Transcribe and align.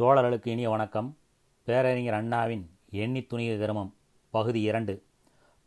தோழர்களுக்கு 0.00 0.48
இனிய 0.48 0.70
வணக்கம். 0.70 1.16
பேரறிஞர் 1.62 2.14
அண்ணாவின் 2.14 2.70
எண்ணி 2.90 3.22
துணிய 3.22 3.56
கிரமம் 3.56 3.94
பகுதி 4.30 4.60
இரண்டு. 4.60 5.02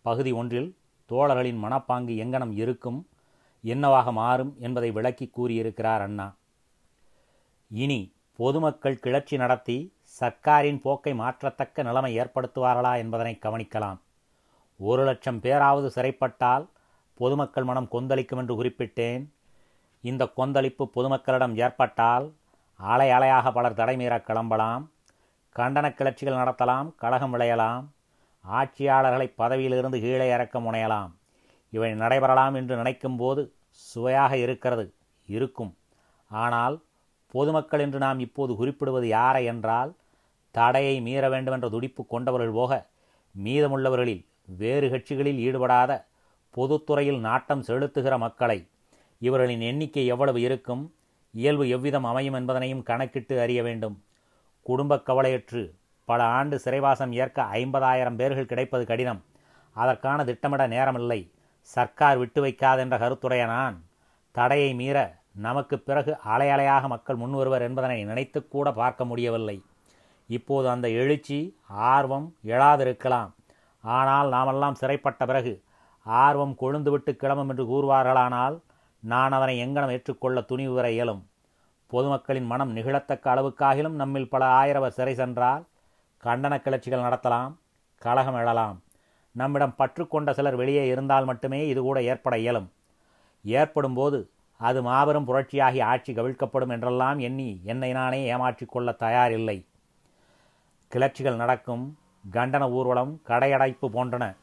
பகுதி 0.01 0.31
ஒன்றில் 0.31 0.75
தோழர்களின் 1.05 1.63
மனப்பாங்கு 1.63 2.14
எங்கனம் 2.23 2.51
இருக்கும் 2.53 3.08
என்னவாக 3.61 4.11
மாறும் 4.11 4.55
என்பதை 4.59 4.92
விளக்கி 4.92 5.27
கூறியிருக்கிறார் 5.27 6.01
அண்ணா. 6.01 6.35
இனி 7.69 8.13
பொதுமக்கள் 8.36 9.00
கிளர்ச்சி 9.00 9.38
நடத்தி 9.38 9.94
சர்க்காரின் 10.20 10.82
போக்கை 10.82 11.14
மாற்றத்தக்க 11.14 11.84
நிலைமை 11.84 12.18
ஏற்படுத்துவார்களா 12.18 12.98
என்பதனை 12.98 13.39
கவனிக்கலாம். 13.41 13.98
ஒரு 14.78 15.04
லட்சம் 15.04 15.39
பேராவது 15.39 16.02
சிறைப்பட்டால் 16.02 16.68
பொதுமக்கள் 17.14 17.64
மனம் 17.64 17.88
கொந்தளிக்கும் 17.88 18.39
என்று 18.39 18.64
குறிப்பிட்டேன். 18.64 19.30
இந்த 20.02 20.28
கொந்தளிப்பு 20.28 20.91
பொதுமக்களிடம் 20.96 21.57
ஏற்பட்டால் 21.57 22.34
ஆலை 22.80 23.09
ஆலையாக 23.09 23.52
பலர் 23.52 23.73
தடைமீறக் 23.73 24.25
கிளம்பலாம் 24.25 24.91
கண்டன 25.55 25.94
கிளர்ச்சிகள் 25.94 26.40
நடத்தலாம் 26.41 26.95
கழகம் 26.95 27.34
விளையலாம் 27.34 27.86
ஆட்சியாளர்களை 28.45 29.34
பதவியிலிருந்து 29.36 30.00
கீழே 30.00 30.30
இறக்க 30.30 30.59
முனையலாம். 30.59 31.12
இவை 31.70 31.94
நடைபெறலாம் 31.94 32.53
என்று 32.53 32.76
நினைக்கும் 32.76 33.17
போது 33.17 33.53
சுவையாக 33.70 34.38
இருக்கிறது 34.38 34.94
இருக்கும். 35.26 35.77
ஆனால் 36.27 36.84
பொதுமக்கள் 37.27 37.80
என்று 37.80 38.00
நாம் 38.00 38.20
இப்போது 38.20 38.55
குறிப்பிடுவது 38.55 39.08
யாரை 39.08 39.45
என்றால் 39.45 39.95
தடையை 40.52 41.02
மீற 41.02 41.30
வேண்டுமென்ற 41.30 41.70
துடிப்பு 41.70 42.05
கொண்டவர்கள் 42.05 42.52
போக 42.52 42.89
மீதமுள்ளவர்களில் 43.44 44.25
வேறு 44.45 44.89
கட்சிகளில் 44.89 45.38
ஈடுபடாத 45.38 46.08
பொதுத்துறையில் 46.53 47.20
நாட்டம் 47.20 47.64
செலுத்துகிற 47.64 48.17
மக்களை 48.17 48.67
இவர்களின் 49.20 49.62
எண்ணிக்கை 49.62 50.05
எவ்வளவு 50.05 50.41
இருக்கும்? 50.41 50.94
இயல்பு 51.31 51.70
எவ்விதம் 51.70 52.04
அமையும் 52.04 52.34
என்பதனையும் 52.34 52.84
கணக்கிட்டு 52.84 53.41
அறிய 53.41 53.63
வேண்டும். 53.63 54.04
குடும்பக் 54.62 55.09
கவலையற்று 55.09 55.73
பல 56.05 56.23
ஆண்டு 56.23 56.59
சிறைவாசம் 56.59 57.12
ஏற்க 57.12 57.44
ஐம்பதாயிரம் 57.44 58.16
பேர்கள் 58.16 58.45
கிடைப்பது 58.45 58.86
கடினம். 58.86 59.23
அதற்கான 59.73 60.23
திட்டமிட 60.23 60.67
நேரமில்லை. 60.67 61.31
சர்க்கார் 61.61 62.17
விட்டு 62.17 62.45
வைக்காதென்ற 62.45 62.98
கருத்துடைய 62.98 63.45
நான் 63.45 63.83
தடையை 64.31 64.73
மீற 64.73 65.16
நமக்கு 65.31 65.80
பிறகு 65.80 66.17
அலையலையாக 66.28 66.88
மக்கள் 66.88 67.17
முன்வருவர் 67.17 67.61
என்பதனை 67.61 68.03
நினைத்து 68.03 68.48
கூட 68.48 68.72
பார்க்க 68.72 69.05
முடியவில்லை. 69.05 69.64
இப்போது 70.28 70.70
அந்த 70.70 70.89
எழுச்சி 70.89 71.58
ஆர்வம் 71.67 72.36
எழாதிருக்கலாம். 72.45 73.31
ஆனால் 73.81 74.30
நாமெல்லாம் 74.30 74.75
சிறைப்பட்ட 74.75 75.25
பிறகு 75.25 75.64
ஆர்வம் 76.03 76.55
கொழுந்துவிட்டு 76.61 77.11
கிளம்பும் 77.16 77.50
என்று 77.50 77.64
கூறுவார்களானால் 77.64 78.59
நான் 79.00 79.31
அதனை 79.31 79.64
எங்கனம் 79.66 79.92
ஏற்றுக்கொள்ள 79.92 80.42
துணிவு 80.42 80.73
வர 80.73 80.92
இயலும். 80.92 81.28
பொதுமக்களின் 81.88 82.45
மனம் 82.45 82.76
நிகழத்தக்க 82.76 83.34
அளவுக்காகிலும் 83.36 83.89
நம்மில் 83.89 84.30
பல 84.30 84.45
ஆயிரவர் 84.45 84.88
சிறை 84.88 85.14
சென்றால் 85.14 85.66
கண்டன 86.23 86.62
கிளர்ச்சிகள் 86.62 87.02
நடத்தலாம் 87.02 87.54
கலகம் 87.98 88.36
எழலாம். 88.36 88.81
நம்மிடம் 89.31 89.76
பற்றுக்கொண்ட 89.78 90.34
சிலர் 90.34 90.56
வெளியே 90.56 90.88
இருந்தால் 90.88 91.26
மட்டுமே 91.26 91.67
இது 91.67 91.81
கூட 91.81 92.02
ஏற்பட 92.02 92.38
இயலும். 92.38 92.72
ஏற்படும் 93.44 93.94
போது 93.94 94.30
அது 94.58 94.81
மாபெரும் 94.81 95.28
புரட்சியாகி 95.28 95.84
ஆட்சி 95.84 96.14
கவிழ்க்கப்படும் 96.14 96.70
என்றெல்லாம் 96.70 97.20
எண்ணி 97.20 97.61
என்னை 97.64 97.92
நானே 97.92 98.26
ஏமாற்றிக் 98.26 98.72
கொள்ள 98.72 98.95
தயாரில்லை. 99.00 99.66
கிளர்ச்சிகள் 100.89 101.36
நடக்கும் 101.36 101.98
கண்டன 102.32 102.72
ஊர்வலம் 102.72 103.22
கடையடைப்பு 103.28 103.82
போன்றன. 103.82 104.36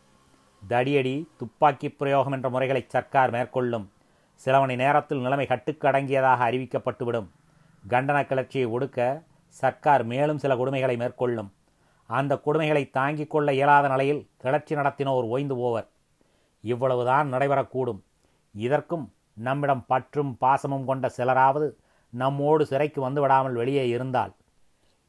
தடியடி 0.69 1.29
துப்பாக்கி 1.37 1.89
பிரயோகம் 1.89 2.33
என்ற 2.33 2.49
முறைகளை 2.49 2.85
சர்க்கார் 2.89 3.31
மேற்கொள்ளும். 3.31 3.93
சில 4.35 4.59
மணி 4.59 4.77
நேரத்தில் 4.77 5.19
நிலைமை 5.19 5.47
கட்டுக்கடங்கியதாக 5.47 6.45
அறிவிக்கப்பட்டுவிடும். 6.45 7.27
கண்டன 7.89 8.27
கிளர்ச்சியை 8.27 8.67
ஒடுக்க 8.67 9.23
சர்க்கார் 9.49 10.05
மேலும் 10.05 10.39
சில 10.39 10.55
கொடுமைகளை 10.55 10.97
மேற்கொள்ளும். 10.97 11.53
அந்த 12.07 12.41
கொடுமைகளை 12.47 12.91
தாங்கிக் 12.91 13.31
கொள்ள 13.31 13.53
இயலாத 13.53 13.89
நிலையில் 13.89 14.29
கிளர்ச்சி 14.37 14.75
நடத்தினோர் 14.75 15.25
ஓய்ந்து 15.25 15.57
போவர். 15.57 15.89
இவ்வளவுதான் 16.61 17.33
நடைபெறக்கூடும். 17.33 18.01
இதற்கும் 18.53 19.13
நம்மிடம் 19.35 19.85
பற்றும் 19.87 20.37
பாசமும் 20.41 20.85
கொண்ட 20.85 21.13
சிலராவது 21.17 21.71
நம்மோடு 22.11 22.67
சிறைக்கு 22.67 23.01
வந்து 23.01 23.21
விடாமல் 23.21 23.53
வெளியே 23.53 23.89
இருந்தால். 23.89 24.33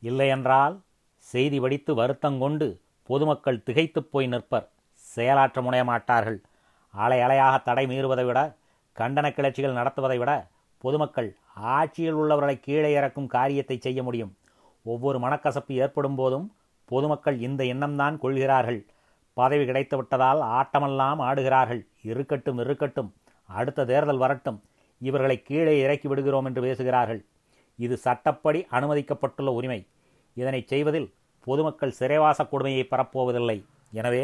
இல்லையென்றால் 0.02 0.82
செய்தி 1.18 1.60
வடித்து 1.60 1.96
வருத்தங்கொண்டு 1.96 2.80
பொதுமக்கள் 3.04 3.64
திகைத்துப் 3.64 4.12
போய் 4.12 4.28
நிற்பர். 4.28 4.68
செயலாற்ற 4.94 5.62
முனையமாட்டார்கள். 5.62 6.38
அலை 6.90 7.20
அலையாக 7.20 7.62
தடை 7.62 7.86
மீறுவதை 7.86 8.26
விட 8.26 8.56
கண்டன 9.00 9.28
கிளர்ச்சிகள் 9.38 9.78
நடத்துவதை 9.80 10.18
விட 10.18 10.34
பொதுமக்கள் 10.84 11.30
ஆட்சியில் 11.76 12.18
உள்ளவர்களை 12.22 12.56
கீழே 12.60 12.90
இறக்கும் 12.94 13.32
காரியத்தை 13.36 13.78
செய்ய 13.86 14.00
முடியும். 14.04 14.32
ஒவ்வொரு 14.86 15.18
மனக்கசப்பு 15.20 15.74
ஏற்படும் 15.84 16.18
போதும் 16.20 16.48
பொதுமக்கள் 16.92 17.38
இந்த 17.48 17.62
எண்ணம்தான் 17.64 18.16
கொள்கிறார்கள். 18.24 18.80
பதவி 19.38 19.64
கிடைத்துவிட்டதால் 19.70 20.42
ஆட்டமெல்லாம் 20.58 21.22
ஆடுகிறார்கள். 21.28 21.82
இருக்கட்டும் 22.12 22.60
இருக்கட்டும். 22.64 23.10
அடுத்த 23.50 23.86
தேர்தல் 23.92 24.22
வரட்டும். 24.24 24.60
இவர்களை 25.02 25.38
கீழே 25.42 25.74
இறக்கி 25.84 26.08
விடுகிறோம் 26.08 26.48
என்று 26.50 26.62
பேசுகிறார்கள். 26.62 27.22
இது 27.86 27.96
சட்டப்படி 27.98 28.60
அனுமதிக்கப்பட்டுள்ள 28.78 29.50
உரிமை. 29.60 29.80
இதனை 30.42 30.62
செய்வதில் 30.72 31.10
பொதுமக்கள் 31.48 31.98
சிறைவாச 32.00 32.40
கொடுமையை 32.52 32.84
பரப்போவதில்லை 32.92 33.58
எனவே 34.00 34.24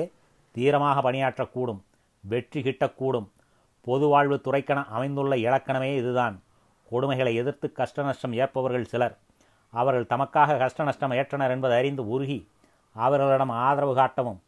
தீரமாக 0.55 1.11
பணியாற்றக்கூடும். 1.11 1.81
வெற்றி 2.23 2.59
கிட்டக்கூடும். 2.61 3.27
பொது 3.87 4.05
வாழ்வு 4.07 4.35
துறைக்கென 4.45 4.79
அமைந்துள்ள 4.95 5.35
இலக்கணமே 5.47 5.91
இதுதான். 6.01 6.35
கொடுமைகளை 6.91 7.33
எதிர்த்து 7.41 7.67
கஷ்ட 7.79 8.03
நஷ்டம் 8.07 8.33
ஏற்பவர்கள் 8.41 8.89
சிலர். 8.91 9.15
அவர்கள் 9.73 10.09
தமக்காக 10.13 10.57
கஷ்ட 10.63 10.83
நஷ்டம் 10.83 11.13
ஏற்றனர் 11.19 11.53
என்பதை 11.55 11.75
அறிந்து 11.81 12.03
உருகி 12.07 12.39
அவர்களிடம் 12.95 13.53
ஆதரவு 13.65 13.93
காட்டவும் 13.99 14.39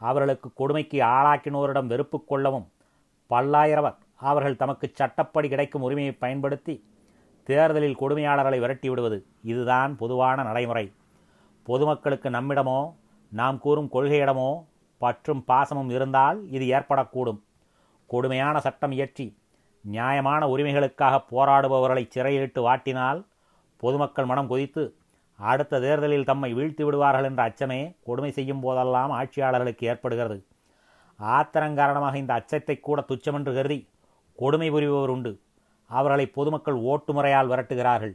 அவர்களுக்கு 0.00 0.48
கொடுமைக்கு 0.60 0.98
ஆளாக்கினோரிடம் 1.16 1.90
வெறுப்பு 1.92 2.18
கொள்ளவும் 2.30 2.66
பல்லாயிரவர் 3.30 3.98
அவர்கள் 4.30 4.60
தமக்கு 4.62 4.86
சட்டப்படி 4.92 5.48
கிடைக்கும் 5.48 5.84
உரிமையை 5.86 6.14
பயன்படுத்தி 6.24 6.74
தேர்தலில் 7.48 8.00
கொடுமையாளர்களை 8.00 8.58
விரட்டி 8.60 8.88
விடுவது 8.88 9.18
இதுதான் 9.52 9.92
பொதுவான 9.96 10.42
நடைமுறை. 10.42 10.84
பொதுமக்களுக்கு 11.68 12.28
நம்மிடமோ 12.30 12.80
நாம் 13.32 13.58
கூறும் 13.64 13.90
கொள்கையிடமோ 13.92 14.50
பற்றும் 14.98 15.44
பாசமும் 15.48 15.90
இருந்தால் 15.90 16.38
இது 16.56 16.64
ஏற்படக்கூடும். 16.78 17.40
கொடுமையான 18.12 18.56
சட்டம் 18.66 18.94
இயற்றி 18.96 19.26
நியாயமான 19.84 20.42
உரிமைகளுக்காக 20.54 21.14
போராடுபவர்களை 21.30 22.04
சிறையிலிட்டு 22.14 22.60
வாட்டினால் 22.66 23.20
பொதுமக்கள் 23.82 24.28
மனம் 24.30 24.50
கொதித்து 24.52 24.82
அடுத்த 25.38 25.80
தேர்தலில் 25.84 26.28
தம்மை 26.30 26.50
வீழ்த்தி 26.58 26.82
விடுவார்கள் 26.86 27.26
என்ற 27.28 27.40
அச்சமே 27.48 27.78
கொடுமை 28.08 28.30
செய்யும் 28.36 28.60
போதெல்லாம் 28.64 29.12
ஆட்சியாளர்களுக்கு 29.20 29.84
ஏற்படுகிறது. 29.92 30.36
ஆத்திரம் 31.18 31.78
காரணமாக 31.80 32.16
இந்த 32.22 32.32
அச்சத்தை 32.40 32.76
கூட 32.88 33.00
துச்சமென்று 33.08 33.52
கருதி 33.56 33.78
கொடுமை 34.38 34.68
புரிபவர் 34.74 35.12
உண்டு. 35.14 35.32
அவர்களை 35.90 36.26
பொதுமக்கள் 36.36 36.78
ஓட்டு 36.90 37.12
முறையால் 37.16 37.50
விரட்டுகிறார்கள். 37.52 38.14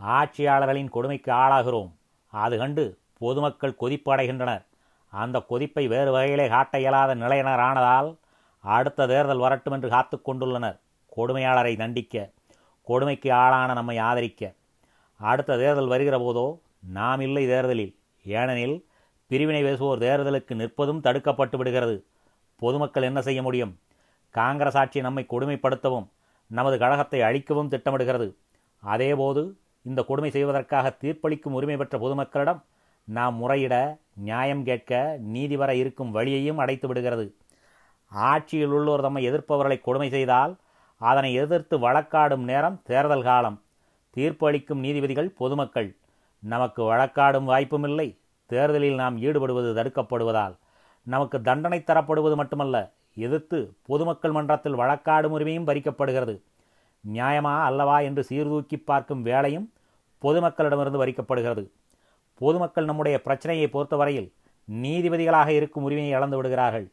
ஆட்சியாளர்களின் 0.00 0.94
கொடுமைக்கு 0.96 1.30
ஆளாகிறோம். 1.42 1.90
அது 2.32 2.54
கண்டு 2.62 2.84
பொதுமக்கள் 3.24 3.78
கொதிப்பு 3.82 4.10
அடைகின்றனர். 4.14 4.64
அந்த 5.12 5.36
கொதிப்பை 5.50 5.84
வேறு 5.94 6.10
வகையிலே 6.16 6.46
காட்ட 6.54 6.74
இயலாத 6.84 7.12
நிலையினரானதால் 7.24 8.10
அடுத்த 8.60 9.06
தேர்தல் 9.06 9.38
வரட்டும் 9.38 9.72
என்று 9.72 9.88
காத்து 9.88 10.20
கொண்டுள்ளனர். 10.26 10.78
கொடுமையாளரை 11.16 11.76
தண்டிக்க 11.76 12.30
கொடுமைக்கு 12.82 13.32
ஆளான 13.32 13.72
நம்மை 13.72 13.98
ஆதரிக்க. 13.98 14.54
அடுத்த 15.20 15.56
தேர்தல் 15.56 15.86
வருகிற 15.86 16.18
போதோ 16.18 16.60
நாம் 16.80 17.20
இல்லை 17.20 17.46
தேர்தலில். 17.46 17.96
ஏனெனில் 18.24 18.86
பிரிவினை 19.26 19.64
பேசுவோர் 19.64 20.02
தேர்தலுக்கு 20.06 20.54
நிற்பதும் 20.54 21.00
தடுக்கப்பட்டு 21.00 21.56
விடுகிறது. 21.56 22.04
பொதுமக்கள் 22.56 23.02
என்ன 23.02 23.22
செய்ய 23.22 23.42
முடியும்? 23.42 23.78
காங்கிரஸ் 24.30 24.76
ஆட்சி 24.76 25.00
நம்மை 25.00 25.26
கொடுமைப்படுத்தவும் 25.30 26.06
நமது 26.46 26.78
கழகத்தை 26.78 27.20
அழிக்கவும் 27.20 27.70
திட்டமிடுகிறது. 27.70 28.36
அதேபோது 28.82 29.58
இந்த 29.82 30.02
கொடுமை 30.02 30.30
செய்வதற்காக 30.30 30.96
தீர்ப்பளிக்கும் 31.02 31.56
உரிமை 31.58 31.76
பெற்ற 31.76 31.98
பொதுமக்களிடம் 31.98 32.60
நாம் 33.04 33.34
முறையிட 33.34 33.98
நியாயம் 34.14 34.64
கேட்க 34.64 35.18
நீதி 35.20 35.56
வர 35.56 35.74
இருக்கும் 35.74 36.10
வழியையும் 36.10 36.58
அடைத்து 36.58 36.86
விடுகிறது. 36.88 37.34
ஆட்சியில் 38.08 38.70
உள்ளோர் 38.70 39.00
தம்மை 39.00 39.30
எதிர்ப்பவர்களை 39.30 39.80
கொடுமை 39.80 40.08
செய்தால் 40.08 40.56
அதனை 40.96 41.34
எதிர்த்து 41.34 41.78
வழக்காடும் 41.78 42.44
நேரம் 42.50 42.80
தேர்தல் 42.84 43.22
காலம். 43.22 43.62
தீர்ப்பு 44.10 44.46
அளிக்கும் 44.46 44.78
நீதிபதிகள் 44.78 45.28
பொதுமக்கள். 45.30 45.96
நமக்கு 46.38 46.82
வழக்காடும் 46.82 47.44
வாய்ப்புமில்லை 47.44 48.18
தேர்தலில் 48.46 48.94
நாம் 48.94 49.18
ஈடுபடுவது 49.18 49.74
தடுக்கப்படுவதால். 49.74 50.56
நமக்கு 51.02 51.42
தண்டனை 51.42 51.84
தரப்படுவது 51.86 52.34
மட்டுமல்ல 52.34 52.92
எதிர்த்து 53.14 53.74
பொதுமக்கள் 53.82 54.30
மன்றத்தில் 54.30 54.76
வழக்காடும் 54.76 55.34
உரிமையும் 55.38 55.66
பறிக்கப்படுகிறது. 55.66 56.40
நியாயமா 57.12 57.62
அல்லவா 57.62 57.98
என்று 57.98 58.24
சீர்தூக்கி 58.24 58.76
பார்க்கும் 58.76 59.22
வேலையும் 59.22 59.72
பொதுமக்களிடமிருந்து 60.22 61.00
பறிக்கப்படுகிறது. 61.02 61.70
பொதுமக்கள் 62.34 62.84
நம்முடைய 62.84 63.22
பிரச்சனையை 63.22 63.68
பொறுத்தவரையில் 63.68 64.32
நீதிபதிகளாக 64.72 65.48
இருக்கும் 65.48 65.82
உரிமையை 65.82 66.12
இழந்து 66.12 66.36
விடுகிறார்கள். 66.36 66.90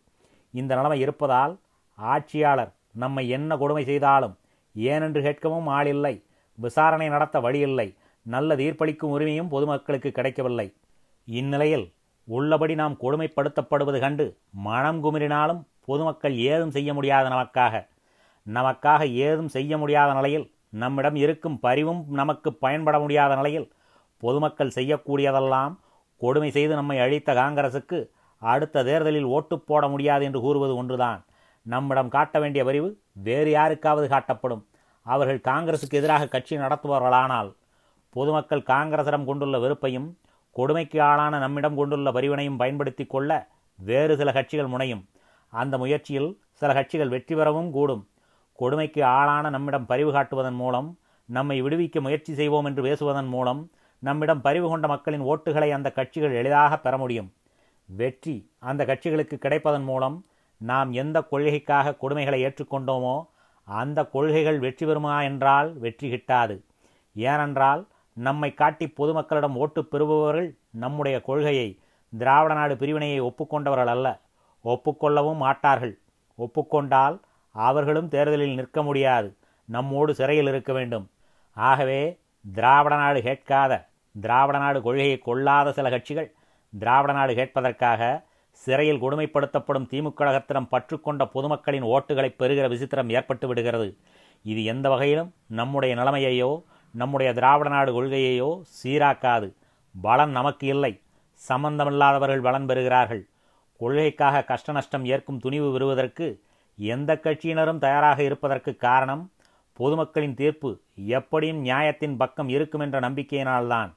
இந்த 0.60 0.72
நிலைமை 0.76 1.00
இருப்பதால் 1.06 1.54
ஆட்சியாளர் 1.98 2.72
நம்மை 3.04 3.24
என்ன 3.38 3.58
கொடுமை 3.58 3.84
செய்தாலும் 3.92 4.36
ஏனென்று 4.76 5.20
கேட்கவும் 5.26 5.68
ஆள் 5.78 5.90
இல்லை 5.96 6.16
விசாரணை 6.58 7.08
நடத்த 7.10 7.38
வழியில்லை 7.46 7.88
நல்ல 8.26 8.56
தீர்ப்பளிக்கும் 8.56 9.14
உரிமையும் 9.16 9.52
பொதுமக்களுக்கு 9.54 10.10
கிடைக்கவில்லை. 10.12 10.68
இந்நிலையில் 11.28 11.86
உள்ளபடி 12.28 12.74
நாம் 12.76 12.96
கொடுமைப்படுத்தப்படுவது 13.02 14.00
கண்டு 14.00 14.26
மனம் 14.68 15.00
குமிறினாலும் 15.04 15.62
பொதுமக்கள் 15.88 16.36
ஏதும் 16.52 16.74
செய்ய 16.76 16.90
முடியாத 16.94 17.26
நமக்காக 17.30 17.84
நமக்காக 18.48 19.02
ஏதும் 19.28 19.52
செய்ய 19.56 19.78
முடியாத 19.78 20.10
நிலையில் 20.14 20.46
நம்மிடம் 20.82 21.18
இருக்கும் 21.24 21.58
பரிவும் 21.60 22.02
நமக்கு 22.20 22.50
பயன்பட 22.64 22.96
முடியாத 23.00 23.32
நிலையில் 23.36 23.68
பொதுமக்கள் 24.24 24.76
செய்யக்கூடியதெல்லாம் 24.76 25.74
கொடுமை 26.22 26.50
செய்து 26.52 26.74
நம்மை 26.76 26.98
அழித்த 27.00 27.30
காங்கிரசுக்கு 27.34 28.00
அடுத்த 28.42 28.84
தேர்தலில் 28.84 29.32
ஓட்டு 29.36 29.60
போட 29.60 29.88
முடியாது 29.88 30.24
என்று 30.26 30.40
கூறுவது 30.42 30.76
ஒன்றுதான். 30.76 31.20
நம்மிடம் 31.66 32.14
காட்ட 32.16 32.40
வேண்டிய 32.40 32.66
பரிவு 32.66 32.90
வேறு 33.28 33.50
யாருக்காவது 33.50 34.08
காட்டப்படும். 34.08 34.64
அவர்கள் 35.06 35.46
காங்கிரசுக்கு 35.50 36.00
எதிராக 36.02 36.28
கட்சி 36.28 36.58
நடத்துபவர்களானால் 36.58 37.50
பொதுமக்கள் 38.16 38.70
காங்கிரசிடம் 38.74 39.26
கொண்டுள்ள 39.26 39.58
வெறுப்பையும் 39.60 40.08
கொடுமைக்கு 40.52 41.02
ஆளான 41.02 41.40
நம்மிடம் 41.40 41.76
கொண்டுள்ள 41.76 42.12
பரிவினையும் 42.12 42.58
பயன்படுத்தி 42.58 43.06
கொள்ள 43.06 43.32
வேறு 43.80 44.14
சில 44.18 44.32
கட்சிகள் 44.32 44.72
முனையும். 44.74 45.04
அந்த 45.54 45.78
முயற்சியில் 45.78 46.30
சில 46.52 46.74
கட்சிகள் 46.74 47.10
வெற்றி 47.10 47.36
பெறவும் 47.36 47.72
கூடும். 47.72 48.04
கொடுமைக்கு 48.60 49.02
ஆளான 49.04 49.50
நம்மிடம் 49.50 49.86
பரிவு 49.86 50.12
காட்டுவதன் 50.14 50.60
மூலம் 50.62 50.98
நம்மை 51.26 51.58
விடுவிக்க 51.62 52.02
முயற்சி 52.02 52.34
செய்வோம் 52.34 52.66
என்று 52.66 52.82
பேசுவதன் 52.84 53.30
மூலம் 53.34 53.62
நம்மிடம் 54.00 54.42
பரிவு 54.42 54.68
கொண்ட 54.70 54.88
மக்களின் 54.88 55.26
ஓட்டுகளை 55.32 55.70
அந்த 55.72 55.90
கட்சிகள் 55.92 56.38
எளிதாக 56.40 56.78
பெற 56.80 56.98
முடியும். 56.98 57.30
வெற்றி 57.90 58.36
அந்த 58.60 58.82
கட்சிகளுக்கு 58.86 59.36
கிடைப்பதன் 59.42 59.84
மூலம் 59.84 60.18
நாம் 60.62 60.92
எந்த 60.92 61.18
கொள்கைக்காக 61.22 61.96
கொடுமைகளை 62.02 62.40
ஏற்றுக்கொண்டோமோ 62.48 63.16
அந்த 63.68 64.00
கொள்கைகள் 64.06 64.60
வெற்றி 64.60 64.86
பெறுமா 64.86 65.24
என்றால் 65.24 65.70
வெற்றி 65.78 66.08
கிட்டாது. 66.10 66.56
ஏனென்றால் 67.16 67.82
நம்மை 68.18 68.50
காட்டி 68.54 68.86
பொதுமக்களிடம் 68.98 69.56
ஓட்டு 69.56 69.82
பெறுபவர்கள் 69.84 70.50
நம்முடைய 70.84 71.22
கொள்கையை 71.22 71.80
திராவிட 72.14 72.54
நாடு 72.54 72.74
பிரிவினையை 72.78 73.20
ஒப்புக்கொண்டவர்கள் 73.20 73.92
அல்ல. 73.96 74.08
ஒப்புக்கொள்ளவும் 74.66 75.42
மாட்டார்கள். 75.46 75.96
ஒப்புக்கொண்டால் 76.40 77.16
அவர்களும் 77.56 78.08
தேர்தலில் 78.08 78.56
நிற்க 78.56 78.80
முடியாது. 78.84 79.30
நம்மோடு 79.70 80.12
சிறையில் 80.16 80.48
இருக்க 80.48 80.72
வேண்டும். 80.74 81.06
ஆகவே 81.58 82.02
திராவிட 82.46 82.96
நாடு 82.96 83.20
கேட்காத 83.22 83.74
திராவிட 84.16 84.58
நாடு 84.58 84.80
கொள்கையை 84.82 85.18
கொள்ளாத 85.20 85.72
சில 85.72 85.90
கட்சிகள் 85.90 86.30
திராவிட 86.80 87.14
நாடு 87.14 87.34
கேட்பதற்காக 87.34 88.24
சிறையில் 88.50 89.02
கொடுமைப்படுத்தப்படும் 89.02 89.88
திமுக 89.92 90.12
கழகத்திடம் 90.18 90.70
பற்றுக்கொண்ட 90.72 91.26
பொதுமக்களின் 91.26 91.84
ஓட்டுகளை 91.84 92.36
பெறுகிற 92.36 92.68
விசித்திரம் 92.70 93.10
ஏற்பட்டு 93.10 93.48
விடுகிறது. 93.48 93.98
இது 94.44 94.64
எந்த 94.64 94.90
வகையிலும் 94.90 95.34
நம்முடைய 95.48 95.96
நிலைமையையோ 95.96 96.64
நம்முடைய 96.94 97.34
திராவிட 97.34 97.70
நாடு 97.70 97.92
கொள்கையையோ 97.92 98.62
சீராக்காது. 98.84 99.54
பலன் 100.02 100.32
நமக்கு 100.32 100.68
இல்லை. 100.68 101.02
சம்பந்தமில்லாதவர்கள் 101.50 102.42
பலன் 102.42 102.66
பெறுகிறார்கள். 102.66 103.24
கொள்கைக்காக 103.78 104.44
கஷ்ட 104.44 104.72
நஷ்டம் 104.72 105.06
ஏற்கும் 105.06 105.40
துணிவு 105.40 105.72
பெறுவதற்கு 105.72 106.42
எந்த 106.78 107.20
கட்சியினரும் 107.24 107.78
தயாராக 107.78 108.24
இருப்பதற்கு 108.24 108.76
காரணம் 108.76 109.32
பொதுமக்களின் 109.74 110.34
தீர்ப்பு 110.34 110.80
எப்படியும் 110.96 111.62
நியாயத்தின் 111.66 112.18
பக்கம் 112.18 112.50
இருக்கும் 112.50 112.82
என்ற 112.82 113.00
நம்பிக்கையினால்தான். 113.00 113.94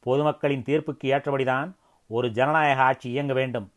பொதுமக்களின் 0.00 0.62
தீர்ப்புக்கு 0.62 1.04
ஏற்றபடிதான் 1.04 1.70
ஒரு 2.06 2.30
ஜனநாயக 2.30 2.80
ஆட்சி 2.82 3.10
இயங்க 3.10 3.32
வேண்டும். 3.32 3.68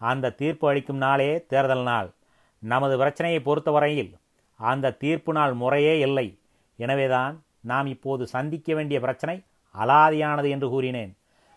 அந்த 0.00 0.30
தீர்ப்பு 0.30 0.68
அளிக்கும் 0.68 0.96
நாளே 0.96 1.44
தேர்தல் 1.46 1.82
நாள். 1.82 2.10
நமது 2.58 2.96
பிரச்சனையை 2.96 3.40
பொறுத்தவரையில் 3.40 4.12
அந்த 4.56 4.92
தீர்ப்பு 4.92 5.32
நாள் 5.32 5.52
முறையே 5.52 5.98
இல்லை. 5.98 6.38
எனவேதான் 6.76 7.34
நாம் 7.60 7.86
இப்போது 7.86 8.26
சந்திக்க 8.26 8.74
வேண்டிய 8.74 9.00
பிரச்சனை 9.00 9.42
அலாதியானது 9.74 10.48
என்று 10.50 10.68
கூறினேன். 10.68 11.12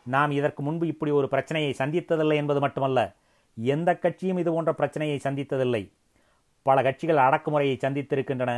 நாம் 0.05 0.31
இதற்கு 0.31 0.63
முன்பு 0.63 0.87
இப்படி 0.87 1.11
ஒரு 1.11 1.27
பிரச்சனையை 1.27 1.75
சந்தித்ததில்லை 1.77 2.35
என்பது 2.35 2.59
மட்டுமல்ல 2.59 2.99
எந்த 3.57 3.89
கட்சியும் 3.95 4.37
இது 4.37 4.51
போன்ற 4.51 4.73
பிரச்சனையை 4.73 5.19
சந்தித்ததில்லை. 5.23 5.91
பல 6.61 6.81
கட்சிகள் 6.81 7.17
அடக்குமுறையை 7.17 7.75
சந்தித்திருக்கின்றன 7.83 8.53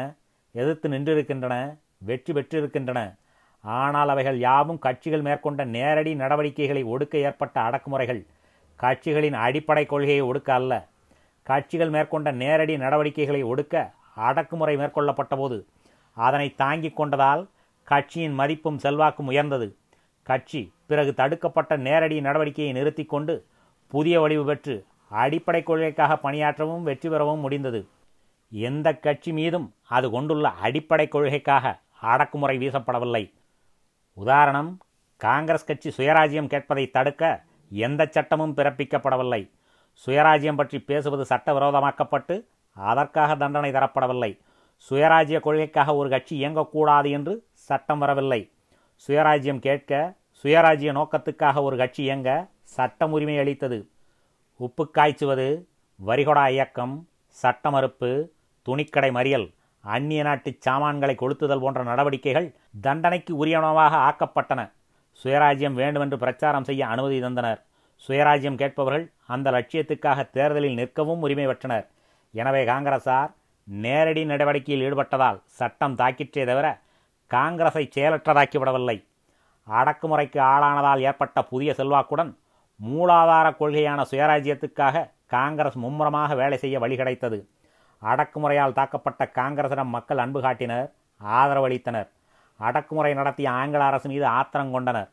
எதிர்த்து 0.51 0.89
நின்றிருக்கின்றன 0.89 1.55
வெற்றி 1.97 2.33
பெற்றிருக்கின்றன. 2.33 2.99
ஆனால் 3.63 4.09
அவைகள் 4.09 4.39
யாவும் 4.39 4.79
கட்சிகள் 4.79 5.21
மேற்கொண்ட 5.21 5.65
நேரடி 5.65 6.15
நடவடிக்கைகளை 6.15 6.83
ஒடுக்க 6.83 7.17
ஏற்பட்ட 7.17 7.61
அடக்குமுறைகள். 7.61 8.25
கட்சிகளின் 8.79 9.33
அடிப்படை 9.33 9.85
கொள்கையை 9.85 10.21
ஒடுக்க 10.21 10.49
அல்ல. 10.51 10.87
கட்சிகள் 11.43 11.89
மேற்கொண்ட 11.89 12.31
நேரடி 12.31 12.77
நடவடிக்கைகளை 12.77 13.43
ஒடுக்க 13.43 13.91
அடக்குமுறை 14.15 14.75
மேற்கொள்ளப்பட்ட 14.77 15.37
போது 15.37 15.67
அதனை 16.13 16.55
தாங்கிக் 16.55 16.99
கொண்டதால் 16.99 17.47
கட்சியின் 17.83 18.33
மதிப்பும் 18.33 18.77
செல்வாக்கும் 18.77 19.25
உயர்ந்தது. 19.25 19.75
கட்சி 20.23 20.73
பிறகு 20.87 21.13
தடுக்கப்பட்ட 21.13 21.77
நேரடி 21.77 22.21
நடவடிக்கையை 22.21 22.71
நிறுத்தி 22.71 23.05
கொண்டு 23.05 23.45
புதிய 23.87 24.21
வடிவு 24.21 24.45
பெற்று 24.45 24.85
அடிப்படை 25.09 25.63
கொள்கைக்காக 25.63 26.15
பணியாற்றவும் 26.15 26.83
வெற்றி 26.83 27.09
பெறவும் 27.09 27.39
முடிந்தது. 27.39 27.87
எந்த 28.51 28.93
கட்சி 28.93 29.31
மீதும் 29.31 29.73
அது 29.87 30.09
கொண்டுள்ள 30.09 30.49
அடிப்படை 30.49 31.07
கொள்கைக்காக 31.07 31.79
அடக்குமுறை 32.01 32.57
வீசப்படவில்லை. 32.57 33.23
உதாரணம் 34.13 34.79
காங்கிரஸ் 35.17 35.65
கட்சி 35.65 35.89
சுயராஜ்யம் 35.89 36.49
கேட்பதை 36.49 36.91
தடுக்க 36.91 37.43
எந்த 37.69 38.07
சட்டமும் 38.11 38.55
பிறப்பிக்கப்படவில்லை. 38.55 39.51
சுயராஜ்யம் 40.05 40.55
பற்றி 40.55 40.79
பேசுவது 40.79 41.35
சட்டவிரோதமாக்கப்பட்டு 41.35 42.45
அதற்காக 42.71 43.35
தண்டனை 43.35 43.71
தரப்படவில்லை. 43.71 44.39
சுயராஜ்ய 44.89 45.39
கொள்கைக்காக 45.39 45.95
ஒரு 45.95 46.09
கட்சி 46.09 46.45
இயங்கக்கூடாது 46.45 47.09
என்று 47.09 47.45
சட்டம் 47.53 47.99
வரவில்லை. 47.99 48.51
சுயராஜ்யம் 49.07 49.59
கேட்க 49.59 50.17
சுயராஜ்ய 50.43 50.91
நோக்கத்துக்காக 50.91 51.61
ஒரு 51.61 51.77
கட்சி 51.77 52.03
இயங்க 52.03 52.49
சட்டம் 52.63 53.11
உரிமை 53.11 53.37
அளித்தது. 53.37 53.89
உப்பு 54.55 54.91
காய்ச்சுவது 54.97 55.67
வரிகொடா 56.05 56.49
இயக்கம் 56.49 57.07
சட்ட 57.27 57.71
மறுப்பு 57.71 58.31
துணிக்கடை 58.65 59.11
மறியல். 59.11 59.53
அந்நிய 59.83 60.21
நாட்டு 60.23 60.49
சாமான்களை 60.65 61.15
கொளுத்துதல் 61.17 61.63
போன்ற 61.63 61.83
நடவடிக்கைகள் 61.83 62.47
தண்டனைக்கு 62.85 63.33
உரியனவாக 63.41 63.93
ஆக்கப்பட்டன. 64.07 64.61
சுயராஜ்யம் 65.21 65.77
வேண்டுமென்று 65.81 66.17
பிரச்சாரம் 66.23 66.67
செய்ய 66.69 66.81
அனுமதி 66.93 67.17
தந்தனர். 67.25 67.59
சுயராஜ்யம் 68.05 68.59
கேட்பவர்கள் 68.61 69.05
அந்த 69.33 69.47
லட்சியத்துக்காக 69.55 70.19
தேர்தலில் 70.37 70.77
நிற்கவும் 70.79 71.23
உரிமை 71.25 71.45
பெற்றனர். 71.47 71.85
எனவே 72.33 72.61
காங்கிரசார் 72.71 73.31
நேரடி 73.67 74.21
நடவடிக்கையில் 74.31 74.83
ஈடுபட்டதால் 74.87 75.39
சட்டம் 75.59 75.97
தாக்கிற்றே 76.01 76.43
தவிர 76.51 76.67
காங்கிரஸை 77.31 77.83
செயலற்றதாக்கிவிடவில்லை. 77.95 78.97
அடக்குமுறைக்கு 79.67 80.39
ஆளானதால் 80.53 81.03
ஏற்பட்ட 81.09 81.39
புதிய 81.51 81.71
செல்வாக்குடன் 81.79 82.31
மூலாதார 82.79 83.47
கொள்கையான 83.59 84.01
சுயராஜ்யத்துக்காக 84.11 85.05
காங்கிரஸ் 85.35 85.77
மும்முரமாக 85.83 86.35
வேலை 86.41 86.57
செய்ய 86.57 86.75
வழி 86.83 86.95
கிடைத்தது 87.01 87.39
அடக்குமுறையால் 88.01 88.73
தாக்கப்பட்ட 88.73 89.29
காங்கிரசிடம் 89.33 89.93
மக்கள் 89.95 90.17
அன்பு 90.17 90.41
காட்டினர் 90.41 90.91
ஆதரவளித்தனர். 91.23 92.07
அடக்குமுறை 92.57 93.13
நடத்திய 93.13 93.51
ஆங்கில 93.51 93.83
அரசு 93.83 94.09
மீது 94.09 94.25
ஆத்திரம் 94.25 94.71
கொண்டனர். 94.71 95.09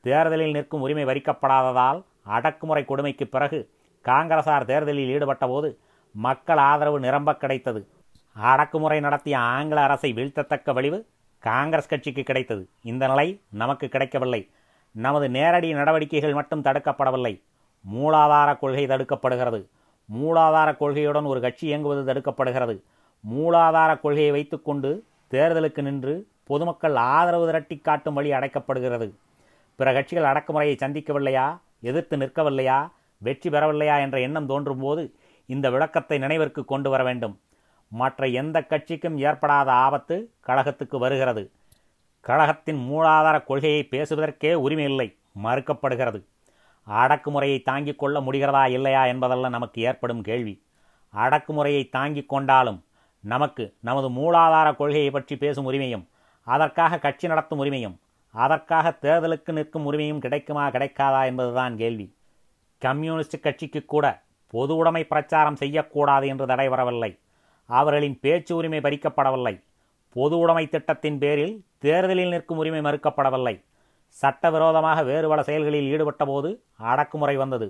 தேர்தலில் 0.00 0.52
நிற்கும் 0.52 0.80
உரிமை 0.80 1.04
வரிக்கப்படாததால் 1.04 2.04
அடக்குமுறை 2.24 2.84
கொடுமைக்கு 2.84 3.26
பிறகு 3.26 3.70
காங்கிரசார் 4.04 4.64
தேர்தலில் 4.64 5.10
ஈடுபட்டபோது 5.14 5.76
மக்கள் 6.12 6.56
ஆதரவு 6.56 7.00
நிரம்ப 7.00 7.36
கிடைத்தது. 7.36 7.88
அடக்குமுறை 8.34 9.00
நடத்திய 9.00 9.38
ஆங்கில 9.38 9.82
அரசை 9.82 10.12
வீழ்த்தத்தக்க 10.12 10.72
வழிவு 10.72 11.06
காங்கிரஸ் 11.38 11.88
கட்சிக்கு 11.88 12.22
கிடைத்தது. 12.22 12.68
இந்த 12.82 13.06
நிலை 13.06 13.40
நமக்கு 13.50 13.88
கிடைக்கவில்லை. 13.88 14.50
நமது 14.92 15.28
நேரடி 15.28 15.72
நடவடிக்கைகள் 15.72 16.34
மட்டும் 16.34 16.62
தடுக்கப்படவில்லை. 16.62 17.42
மூலாதார 17.94 18.58
கொள்கை 18.58 18.86
தடுக்கப்படுகிறது. 18.86 19.68
மூலாதார 20.14 20.76
கொள்கையுடன் 20.76 21.24
ஒரு 21.24 21.40
கட்சி 21.40 21.66
இயங்குவது 21.66 22.12
தடுக்கப்படுகிறது. 22.12 22.82
மூலாதார 23.30 24.00
கொள்கையை 24.00 24.30
வைத்துக்கொண்டு 24.30 25.04
தேர்தலுக்கு 25.30 25.82
நின்று 25.82 26.26
பொதுமக்கள் 26.44 26.94
ஆதரவு 26.94 27.46
திரட்டி 27.46 27.76
காட்டும் 27.76 28.14
வழி 28.14 28.30
அடைக்கப்படுகிறது. 28.30 29.12
பிற 29.76 29.92
கட்சிகள் 29.92 30.30
அடக்குமுறையை 30.32 30.76
சந்திக்கவில்லையா? 30.76 31.58
எதிர்த்து 31.80 32.16
நிற்கவில்லையா? 32.16 32.88
வெற்றி 33.18 33.50
பெறவில்லையா 33.50 34.00
என்ற 34.00 34.20
எண்ணம் 34.20 34.46
தோன்றும் 34.46 34.78
போது 34.78 35.14
இந்த 35.46 35.70
விளக்கத்தை 35.70 36.18
நினைவிற்கு 36.18 36.64
கொண்டு 36.64 36.90
வர 36.90 37.02
வேண்டும். 37.02 37.40
மற்ற 37.88 38.26
எந்த 38.26 38.62
கட்சிக்கும் 38.62 39.18
ஏற்படாத 39.18 39.72
ஆபத்து 39.72 40.30
கழகத்துக்கு 40.46 40.98
வருகிறது. 40.98 41.50
கழகத்தின் 42.20 42.88
மூலாதார 42.90 43.44
கொள்கையை 43.44 43.88
பேசுவதற்கே 43.90 44.54
உரிமை 44.54 44.84
இல்லை 44.84 45.16
மறுக்கப்படுகிறது. 45.44 46.24
அடக்குமுறையை 46.88 47.62
தாங்கிக் 47.62 47.98
கொள்ள 47.98 48.20
முடிகிறதா 48.20 48.70
இல்லையா 48.70 49.04
என்பதல்ல 49.04 49.48
நமக்கு 49.48 49.82
ஏற்படும் 49.82 50.22
கேள்வி. 50.22 50.62
அடக்குமுறையை 51.16 51.88
தாங்கிக் 51.88 52.28
கொண்டாலும் 52.28 52.84
நமக்கு 53.20 53.74
நமது 53.80 54.10
மூலாதார 54.10 54.76
கொள்கையை 54.76 55.10
பற்றி 55.10 55.36
பேசும் 55.36 55.72
உரிமையும் 55.72 56.08
அதற்காக 56.42 56.98
கட்சி 56.98 57.28
நடத்தும் 57.28 57.64
உரிமையும் 57.64 57.96
அதற்காக 58.32 58.96
தேர்தலுக்கு 59.02 59.52
நிற்கும் 59.52 59.92
உரிமையும் 59.92 60.18
கிடைக்குமா 60.18 60.70
கிடைக்காதா 60.70 61.24
என்பதுதான் 61.24 61.76
கேள்வி. 61.76 62.16
கம்யூனிஸ்ட் 62.78 63.40
கட்சிக்கு 63.40 63.84
கூட 63.84 64.22
பொது 64.46 64.76
உடைமை 64.76 65.04
பிரச்சாரம் 65.04 65.56
செய்யக்கூடாது 65.56 66.26
என்று 66.26 66.46
தடை 66.46 66.68
வரவில்லை. 66.68 67.18
அவர்களின் 67.64 68.18
பேச்சு 68.20 68.56
உரிமை 68.56 68.78
பறிக்கப்படவில்லை. 68.78 69.64
பொது 70.12 70.38
உடைமை 70.38 70.68
திட்டத்தின் 70.68 71.18
பேரில் 71.18 71.64
தேர்தலில் 71.78 72.28
நிற்கும் 72.28 72.58
உரிமை 72.58 72.80
மறுக்கப்படவில்லை. 72.80 73.64
சட்டவிரோதமாக 74.16 75.02
வேறு 75.02 75.28
பல 75.28 75.42
செயல்களில் 75.42 75.88
ஈடுபட்டபோது 75.92 76.50
அடக்குமுறை 76.90 77.36
வந்தது. 77.36 77.68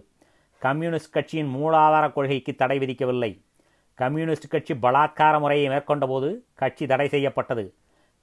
கம்யூனிஸ்ட் 0.62 1.12
கட்சியின் 1.12 1.50
மூலாதார 1.56 2.12
கொள்கைக்கு 2.12 2.52
தடை 2.54 2.78
விதிக்கவில்லை. 2.78 3.30
கம்யூனிஸ்ட் 3.98 4.48
கட்சி 4.48 4.74
பலாத்கார 4.74 5.40
முறையை 5.40 5.68
மேற்கொண்டபோது 5.68 6.28
கட்சி 6.54 6.86
தடை 6.86 7.08
செய்யப்பட்டது. 7.08 7.64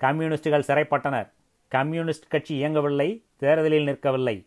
கம்யூனிஸ்டுகள் 0.02 0.68
சிறைப்பட்டனர். 0.70 1.28
கம்யூனிஸ்ட் 1.72 2.28
கட்சி 2.28 2.54
இயங்கவில்லை 2.56 3.10
தேர்தலில் 3.38 3.88
நிற்கவில்லை. 3.90 4.38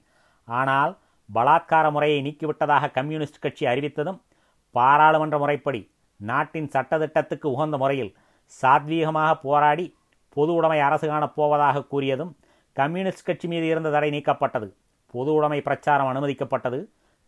ஆனால் 0.48 0.92
பலாத்கார 1.34 1.90
முறையை 1.90 2.20
நீக்கிவிட்டதாக 2.26 2.90
கம்யூனிஸ்ட் 2.90 3.38
கட்சி 3.38 3.66
அறிவித்ததும் 3.66 4.20
பாராளுமன்ற 4.74 5.38
முறைப்படி 5.38 5.80
நாட்டின் 6.20 6.68
சட்டத்திட்டத்துக்கு 6.74 7.46
உகந்த 7.54 7.76
முறையில் 7.76 8.12
சாத்வீகமாக 8.62 9.30
போராடி 9.46 9.86
பொது 10.36 10.52
உடைமை 10.54 10.80
அரசு 10.80 11.06
காணப் 11.08 11.34
போவதாக 11.34 11.84
கூறியதும் 11.92 12.32
கம்யூனிஸ்ட் 12.78 13.26
கட்சி 13.28 13.46
மீது 13.48 13.66
இருந்த 13.66 13.90
தடை 13.90 14.08
நீக்கப்பட்டது. 14.10 14.66
பொது 15.12 15.30
உடைமை 15.34 15.60
பிரச்சாரம் 15.60 16.10
அனுமதிக்கப்பட்டது. 16.10 16.78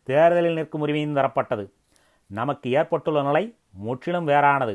தேர்தலில் 0.08 0.58
நிற்கும் 0.58 0.82
உரிமையும் 0.86 1.16
தரப்பட்டது. 1.16 1.64
நமக்கு 2.30 2.66
ஏற்பட்டுள்ள 2.70 3.20
நிலை 3.22 3.44
முற்றிலும் 3.86 4.28
வேறானது. 4.28 4.74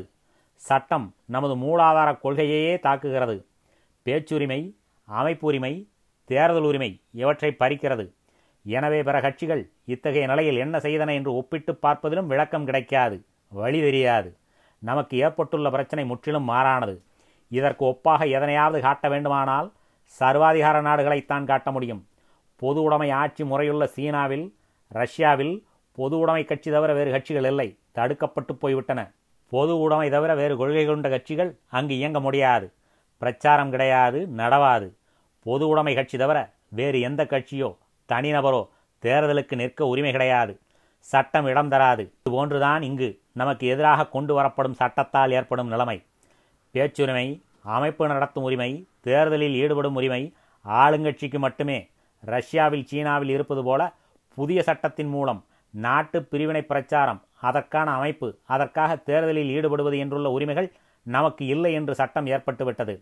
சட்டம் 0.68 1.06
நமது 1.34 1.54
மூலாதார 1.56 2.10
கொள்கையையே 2.24 2.74
தாக்குகிறது. 2.86 3.36
பேச்சுரிமை 4.06 4.60
அமைப்புரிமை 5.08 5.72
தேர்தல் 6.30 6.66
உரிமை 6.70 6.90
இவற்றை 7.22 7.50
பறிக்கிறது. 7.58 8.04
எனவே 8.64 9.00
பிற 9.02 9.16
கட்சிகள் 9.20 9.62
இத்தகைய 9.94 10.26
நிலையில் 10.26 10.62
என்ன 10.64 10.76
செய்தன 10.78 11.10
என்று 11.18 11.32
ஒப்பிட்டு 11.34 11.72
பார்ப்பதிலும் 11.82 12.30
விளக்கம் 12.32 12.68
கிடைக்காது. 12.68 13.18
வழி 13.52 13.80
தெரியாது. 13.80 14.30
நமக்கு 14.82 15.14
ஏற்பட்டுள்ள 15.18 15.70
பிரச்சனை 15.70 16.04
முற்றிலும் 16.04 16.48
மாறானது. 16.50 16.96
இதற்கு 17.50 17.84
ஒப்பாக 17.84 18.22
எதனையாவது 18.36 18.80
காட்ட 18.86 19.08
வேண்டுமானால் 19.08 19.68
சர்வாதிகார 20.20 20.80
நாடுகளைத்தான் 20.80 21.44
காட்ட 21.44 21.70
முடியும். 21.70 22.08
பொது 22.56 22.82
உடைமை 22.82 23.10
ஆட்சி 23.10 23.44
முறையுள்ள 23.44 23.84
சீனாவில் 23.84 24.56
ரஷ்யாவில் 24.88 25.66
பொது 25.92 26.18
உடைமை 26.18 26.44
கட்சி 26.44 26.70
தவிர 26.70 26.92
வேறு 26.92 27.10
கட்சிகள் 27.10 27.44
இல்லை. 27.44 27.78
தடுக்கப்பட்டு 27.94 28.52
போய்விட்டன. 28.52 29.10
பொது 29.50 29.80
உடைமை 29.80 30.10
தவிர 30.10 30.34
வேறு 30.34 30.56
கொள்கை 30.56 30.86
கொண்ட 30.86 31.08
கட்சிகள் 31.08 31.58
அங்கு 31.66 31.94
இயங்க 31.94 32.20
முடியாது. 32.20 32.72
பிரச்சாரம் 33.18 33.70
கிடையாது 33.70 34.28
நடவாது. 34.36 34.92
பொது 35.42 35.68
உடைமை 35.68 35.94
கட்சி 35.94 36.18
தவிர 36.18 36.50
வேறு 36.68 37.00
எந்த 37.00 37.24
கட்சியோ 37.24 37.76
தனிநபரோ 38.12 38.68
தேர்தலுக்கு 39.02 39.54
நிற்க 39.54 39.84
உரிமை 39.84 40.10
கிடையாது. 40.10 40.60
சட்டம் 40.98 41.46
இடம் 41.46 41.68
தராது. 41.68 42.12
இதுபோன்றுதான் 42.24 42.82
இங்கு 42.82 43.20
நமக்கு 43.32 43.66
எதிராக 43.66 44.08
கொண்டு 44.08 44.40
வரப்படும் 44.40 44.72
சட்டத்தால் 44.72 45.30
ஏற்படும் 45.30 45.68
நிலைமை. 45.68 46.02
பேச்சுரிமை 46.70 47.42
அமைப்பு 47.74 48.04
நடத்தும் 48.06 48.46
உரிமை 48.48 48.70
தேர்தலில் 49.00 49.56
ஈடுபடும் 49.62 49.96
உரிமை 50.00 50.22
ஆளுங்கட்சிக்கு 50.64 51.38
மட்டுமே. 51.38 51.78
ரஷ்யாவில் 52.22 52.88
சீனாவில் 52.90 53.32
இருப்பது 53.34 53.62
போல 53.64 53.82
புதிய 54.38 54.60
சட்டத்தின் 54.62 55.10
மூலம் 55.14 55.40
நாட்டு 55.74 56.18
பிரிவினை 56.22 56.62
பிரச்சாரம் 56.62 57.20
அதற்கான 57.40 57.88
அமைப்பு 57.90 58.28
அதற்காக 58.54 58.96
தேர்தலில் 59.08 59.52
ஈடுபடுவது 59.56 59.96
என்றுள்ள 60.04 60.28
உரிமைகள் 60.36 60.68
நமக்கு 61.06 61.42
இல்லை 61.46 61.72
என்று 61.72 61.94
சட்டம் 61.94 62.26
ஏற்பட்டுவிட்டது. 62.26 62.94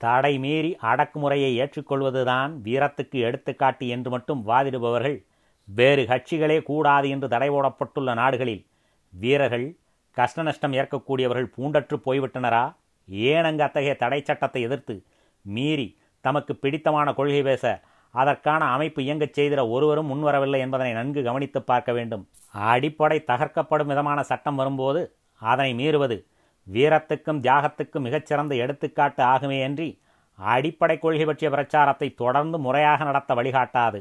தடை 0.00 0.32
மீறி 0.38 0.70
அடக்குமுறையை 0.90 1.50
ஏற்றுக்கொள்வதுதான் 1.62 2.52
வீரத்துக்கு 2.66 3.18
எடுத்துக்காட்டு 3.28 3.86
என்று 3.88 4.10
மட்டும் 4.10 4.42
வாதிடுபவர்கள் 4.46 5.16
வேறு 5.68 6.02
கட்சிகளே 6.04 6.58
கூடாது 6.62 7.08
என்று 7.08 7.28
தடை 7.28 7.48
போடப்பட்டுள்ள 7.50 8.14
நாடுகளில் 8.14 8.62
வீரர்கள் 9.12 9.66
கஷ்ட 10.16 10.42
நஷ்டம் 10.42 10.72
ஏற்கக்கூடியவர்கள் 10.72 11.52
பூண்டற்று 11.56 11.96
போய்விட்டனரா? 12.06 12.64
ஏன் 13.10 13.60
அத்தகைய 13.60 13.96
தடை 13.96 14.22
சட்டத்தை 14.24 14.62
எதிர்த்து? 14.62 15.04
மீறி 15.42 15.98
தமக்கு 16.20 16.56
பிடித்தமான 16.56 17.12
கொள்கை 17.12 17.42
பேச 17.42 17.82
அதற்கான 18.10 18.64
அமைப்பு 18.64 19.02
இயங்கச் 19.02 19.40
செய்திட 19.40 19.68
ஒருவரும் 19.68 20.10
முன்வரவில்லை 20.10 20.58
என்பதனை 20.58 20.92
நன்கு 20.92 21.22
கவனித்து 21.22 21.62
பார்க்க 21.62 21.92
வேண்டும். 21.92 22.28
அடிப்படை 22.52 23.24
தகர்க்கப்படும் 23.26 23.86
விதமான 23.86 24.22
சட்டம் 24.22 24.54
வரும்போது 24.54 25.16
அதனை 25.36 25.74
மீறுவது 25.74 26.26
வீரத்துக்கும் 26.66 27.40
தியாகத்துக்கும் 27.40 28.06
மிகச்சிறந்த 28.06 28.54
எடுத்துக்காட்டு 28.54 29.22
ஆகுமே 29.24 29.64
அன்றி 29.64 30.00
அடிப்படை 30.34 30.98
கொள்கை 30.98 31.24
பற்றிய 31.24 31.50
பிரச்சாரத்தை 31.50 32.14
தொடர்ந்து 32.14 32.58
முறையாக 32.58 33.04
நடத்த 33.04 33.34
வழிகாட்டாது. 33.34 34.00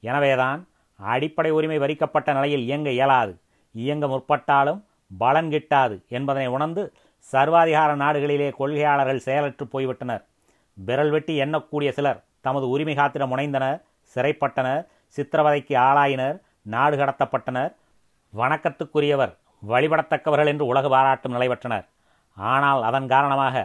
எனவேதான் 0.00 0.68
அடிப்படை 0.96 1.50
உரிமை 1.50 1.78
வரிக்கப்பட்ட 1.78 2.32
நிலையில் 2.32 2.62
இயங்க 2.62 2.90
இயலாது. 2.90 3.40
இயங்க 3.72 4.06
முற்பட்டாலும் 4.06 4.84
பலன் 5.18 5.50
கிட்டாது 5.50 6.06
என்பதனை 6.08 6.46
உணர்ந்து 6.46 6.92
சர்வாதிகார 7.28 7.90
நாடுகளிலே 8.02 8.48
கொள்கையாளர்கள் 8.58 9.24
செயலற்று 9.26 9.64
போய்விட்டனர். 9.72 10.22
விரல் 10.76 11.12
வெட்டி 11.14 11.34
எண்ணக்கூடிய 11.44 11.90
சிலர் 11.98 12.20
தமது 12.46 12.66
உரிமை 12.74 12.94
காத்திட 13.00 13.24
முனைந்தனர் 13.32 13.78
சிறைப்பட்டனர் 14.16 14.82
சித்திரவதைக்கு 15.16 15.74
ஆளாயினர் 15.88 16.36
நாடு 16.74 16.96
கடத்தப்பட்டனர். 17.00 17.72
வணக்கத்துக்குரியவர் 18.32 19.32
வழிபடத்தக்கவர்கள் 19.70 20.50
என்று 20.52 20.66
உலக 20.72 20.88
பாராட்டும் 20.94 21.34
நிலைபெற்றனர் 21.36 21.86
ஆனால் 22.36 22.82
அதன் 22.88 23.08
காரணமாக 23.14 23.56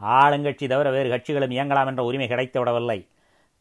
ஆளுங்கட்சி 0.00 0.66
தவிர 0.72 0.88
வேறு 0.96 1.08
கட்சிகளும் 1.14 1.54
இயங்கலாம் 1.56 1.88
என்ற 1.90 2.02
உரிமை 2.08 2.26
கிடைத்துவிடவில்லை 2.32 2.98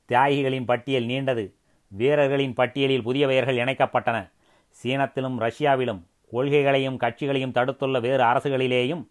தியாகிகளின் 0.09 0.67
பட்டியல் 0.71 1.07
நீண்டது. 1.11 1.45
வீரர்களின் 1.91 2.57
பட்டியலில் 2.59 3.05
புதிய 3.07 3.23
பெயர்கள் 3.31 3.61
இணைக்கப்பட்டன. 3.63 4.17
சீனத்திலும் 4.77 5.37
ரஷ்யாவிலும் 5.45 6.01
கொள்கைகளையும் 6.33 6.99
கட்சிகளையும் 7.03 7.55
தடுத்துள்ள 7.57 7.99
வேறு 8.05 8.23
அரசுகளிலேயும் 8.31 9.03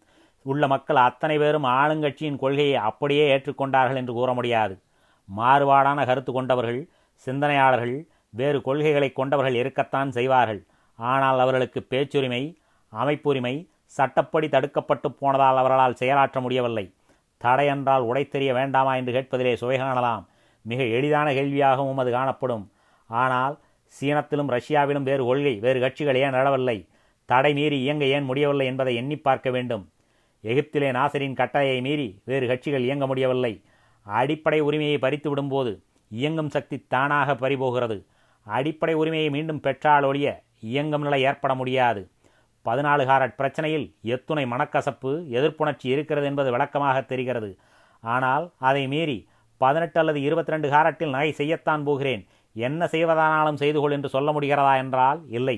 உள்ள 0.53 0.65
மக்கள் 0.73 0.99
அத்தனை 1.07 1.37
பேரும் 1.43 1.67
ஆளுங்கட்சியின் 1.79 2.41
கொள்கையை 2.43 2.77
அப்படியே 2.89 3.25
ஏற்றுக்கொண்டார்கள் 3.35 4.01
என்று 4.01 4.13
கூற 4.19 4.31
முடியாது. 4.39 4.75
மாறுபாடான 5.29 6.05
கருத்து 6.11 6.33
கொண்டவர்கள் 6.33 6.81
சிந்தனையாளர்கள் 7.27 7.97
வேறு 8.41 8.59
கொள்கைகளை 8.67 9.09
கொண்டவர்கள் 9.13 9.59
இருக்கத்தான் 9.63 10.11
செய்வார்கள். 10.17 10.61
ஆனால் 10.99 11.39
அவர்களுக்கு 11.45 11.81
பேச்சுரிமை 11.93 12.43
அமைப்புரிமை 12.93 13.55
சட்டப்படி 13.97 14.47
தடுக்கப்பட்டு 14.55 15.09
போனதால் 15.21 15.61
அவர்களால் 15.61 15.99
செயலாற்ற 16.01 16.39
முடியவில்லை. 16.45 16.87
தடை 17.41 17.67
என்றால் 17.75 18.07
உடைத்தெறிய 18.11 18.53
வேண்டாமா 18.59 18.93
என்று 19.01 19.13
கேட்பதிலே 19.17 19.53
சுவை 19.61 19.77
காணலாம் 19.83 20.25
மிக 20.65 20.81
எளிதான 20.97 21.29
கேள்வியாகவும் 21.39 22.01
அது 22.03 22.11
காணப்படும். 22.17 22.65
ஆனால் 23.11 23.55
சீனத்திலும் 23.95 24.51
ரஷ்யாவிலும் 24.55 25.07
வேறு 25.09 25.23
கொள்கை 25.29 25.53
வேறு 25.65 25.79
கட்சிகள் 25.85 26.19
ஏன் 26.23 26.37
நடவில்லை 26.39 26.79
தடை 27.29 27.53
மீறி 27.59 27.77
இயங்க 27.85 28.05
ஏன் 28.17 28.27
முடியவில்லை 28.29 28.67
என்பதை 28.71 28.93
எண்ணி 29.01 29.17
பார்க்க 29.27 29.49
வேண்டும். 29.57 29.85
எகிப்திலே 30.45 30.89
நாசரின் 30.99 31.39
கட்டளையை 31.41 31.81
மீறி 31.81 32.09
வேறு 32.25 32.47
கட்சிகள் 32.47 32.87
இயங்க 32.89 33.07
முடியவில்லை. 33.07 33.53
அடிப்படை 34.07 34.61
உரிமையை 34.61 34.99
பறித்து 34.99 35.29
விடும்போது 35.31 35.73
இயங்கும் 36.11 36.53
சக்தி 36.57 36.77
தானாக 36.95 37.35
பறிபோகிறது. 37.35 37.97
அடிப்படை 38.47 38.95
உரிமையை 38.95 39.31
மீண்டும் 39.31 39.61
பெற்றால் 39.61 40.05
ஒழிய 40.05 40.29
இயங்கும் 40.61 41.03
நிலை 41.03 41.21
ஏற்பட 41.23 41.55
முடியாது. 41.55 42.03
பதினாலு 42.67 43.03
காரட் 43.11 43.37
பிரச்சனையில் 43.41 43.87
எத்துணை 44.15 44.45
மனக்கசப்பு 44.47 45.11
எதிர்ப்புணர்ச்சி 45.39 45.87
இருக்கிறது 45.95 46.27
என்பது 46.27 46.49
விளக்கமாக 46.51 47.01
தெரிகிறது. 47.03 47.51
ஆனால் 48.05 48.45
அதை 48.59 48.83
மீறி 48.87 49.19
பதினெட்டு 49.61 49.99
அல்லது 50.01 50.19
இருபத்தி 50.23 50.53
ரெண்டு 50.55 50.69
காரட்டில் 50.69 51.15
நகை 51.17 51.31
செய்யத்தான் 51.39 51.85
போகிறேன். 51.89 52.23
என்ன 52.57 52.89
செய்வதானாலும் 52.93 53.61
செய்து 53.63 53.79
கொள் 53.81 53.95
என்று 53.97 54.09
சொல்ல 54.09 54.33
முடிகிறதா 54.33 54.75
என்றால் 54.83 55.21
இல்லை. 55.39 55.57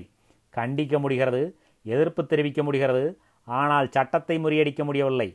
கண்டிக்க 0.54 0.98
முடிகிறது 0.98 1.42
எதிர்ப்பு 1.82 2.22
தெரிவிக்க 2.26 2.62
முடிகிறது 2.62 3.04
ஆனால் 3.48 3.88
சட்டத்தை 3.96 4.36
முறியடிக்க 4.44 4.82
முடியவில்லை. 4.88 5.28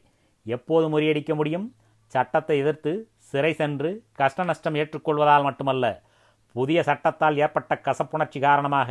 எப்போது 0.46 0.86
முறியடிக்க 0.94 1.32
முடியும்? 1.40 1.68
சட்டத்தை 2.14 2.56
எதிர்த்து 2.64 2.92
சிறை 3.30 3.52
சென்று 3.62 3.90
கஷ்ட 4.20 4.44
நஷ்டம் 4.50 4.78
ஏற்றுக்கொள்வதால் 4.82 5.46
மட்டுமல்ல 5.48 5.86
புதிய 6.56 6.80
சட்டத்தால் 6.90 7.40
ஏற்பட்ட 7.44 7.74
கசப்புணர்ச்சி 7.88 8.40
காரணமாக 8.48 8.90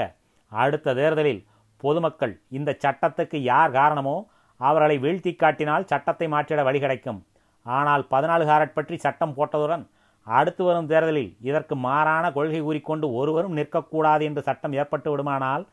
அடுத்த 0.52 0.94
தேர்தலில் 0.98 1.42
பொதுமக்கள் 1.80 2.34
இந்த 2.58 2.70
சட்டத்துக்கு 2.84 3.38
யார் 3.52 3.72
காரணமோ 3.78 4.16
அவர்களை 4.60 4.96
வீழ்த்தி 5.04 5.32
காட்டினால் 5.34 5.88
சட்டத்தை 5.92 6.26
மாற்றிட 6.34 6.60
வழி 6.68 6.80
கிடைக்கும். 6.82 7.20
ஆனால் 7.66 8.02
பதினாலு 8.12 8.44
காரட் 8.50 8.76
பற்றி 8.76 8.96
சட்டம் 9.04 9.34
போட்டதுடன் 9.38 9.84
அடுத்து 10.26 10.62
வரும் 10.66 10.90
தேர்தலில் 10.90 11.32
இதற்கு 11.48 11.74
மாறான 11.86 12.24
கொள்கை 12.36 12.60
கூறிக்கொண்டு 12.66 13.06
ஒருவரும் 13.20 13.56
நிற்கக்கூடாது 13.58 14.22
என்று 14.28 14.42
சட்டம் 14.48 14.76
ஏற்பட்டு 14.80 15.08
விடுமானால் 15.12 15.64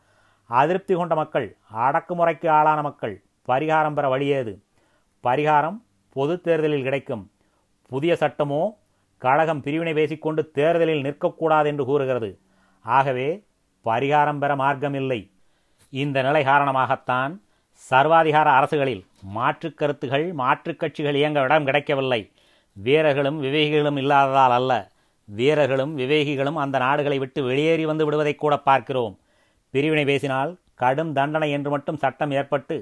அதிருப்தி 0.50 0.94
கொண்ட 0.94 1.14
மக்கள் 1.20 1.46
அடக்குமுறைக்கு 1.84 2.48
ஆளான 2.58 2.80
மக்கள் 2.88 3.14
பரிகாரம் 3.48 3.94
பெற 3.94 4.06
வழியேது 4.16 4.52
பரிகாரம் 5.24 5.78
பொது 6.16 6.34
தேர்தலில் 6.40 6.82
கிடைக்கும். 6.82 7.24
புதிய 7.90 8.12
சட்டமோ 8.20 8.62
கழகம் 9.22 9.60
பிரிவினை 9.60 9.92
பேசிக்கொண்டு 9.92 10.50
தேர்தலில் 10.50 11.04
நிற்கக்கூடாது 11.06 11.64
என்று 11.64 11.84
கூறுகிறது. 11.84 12.30
ஆகவே 12.84 13.28
பரிகாரம் 13.84 14.38
பெற 14.38 14.52
மார்க்கமில்லை 14.56 15.20
இந்த 15.92 16.22
நிலை 16.22 16.42
காரணமாகத்தான் 16.44 17.32
சர்வாதிகார 17.90 18.48
அரசுகளில் 18.58 19.02
மாற்றுக் 19.36 19.78
கருத்துகள் 19.78 20.26
மாற்றுக் 20.32 20.80
கட்சிகள் 20.80 21.14
இயங்க 21.14 21.40
இடம் 21.40 21.64
கிடைக்கவில்லை. 21.64 22.20
வீரர்களும் 22.76 23.38
விவேகிகளும் 23.42 23.98
இல்லாததால் 24.02 24.54
அல்ல. 24.58 24.72
வீரர்களும் 25.28 25.92
விவேகிகளும் 25.98 26.58
அந்த 26.64 26.76
நாடுகளை 26.78 27.18
விட்டு 27.18 27.40
வெளியேறி 27.42 27.84
வந்து 27.84 28.04
விடுவதை 28.04 28.34
கூட 28.34 28.54
பார்க்கிறோம். 28.58 29.14
பிரிவினை 29.74 30.04
பேசினால் 30.04 30.50
கடும் 30.74 31.12
தண்டனை 31.12 31.50
என்று 31.50 31.70
மட்டும் 31.70 31.96
சட்டம் 31.96 32.30
ஏற்பட்டு 32.30 32.76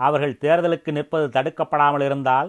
அவர்கள் 0.00 0.40
தேர்தலுக்கு 0.44 0.90
நிற்பது 0.92 1.26
தடுக்கப்படாமல் 1.36 2.04
இருந்தால் 2.04 2.48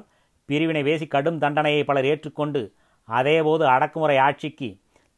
பிரிவினை 0.49 0.81
பேசி 0.83 1.05
கடும் 1.07 1.39
தண்டனையை 1.39 1.83
பலர் 1.83 2.07
ஏற்றுக்கொண்டு 2.11 2.61
அதேபோது 3.07 3.63
அடக்குமுறை 3.73 4.17
ஆட்சிக்கு 4.27 4.69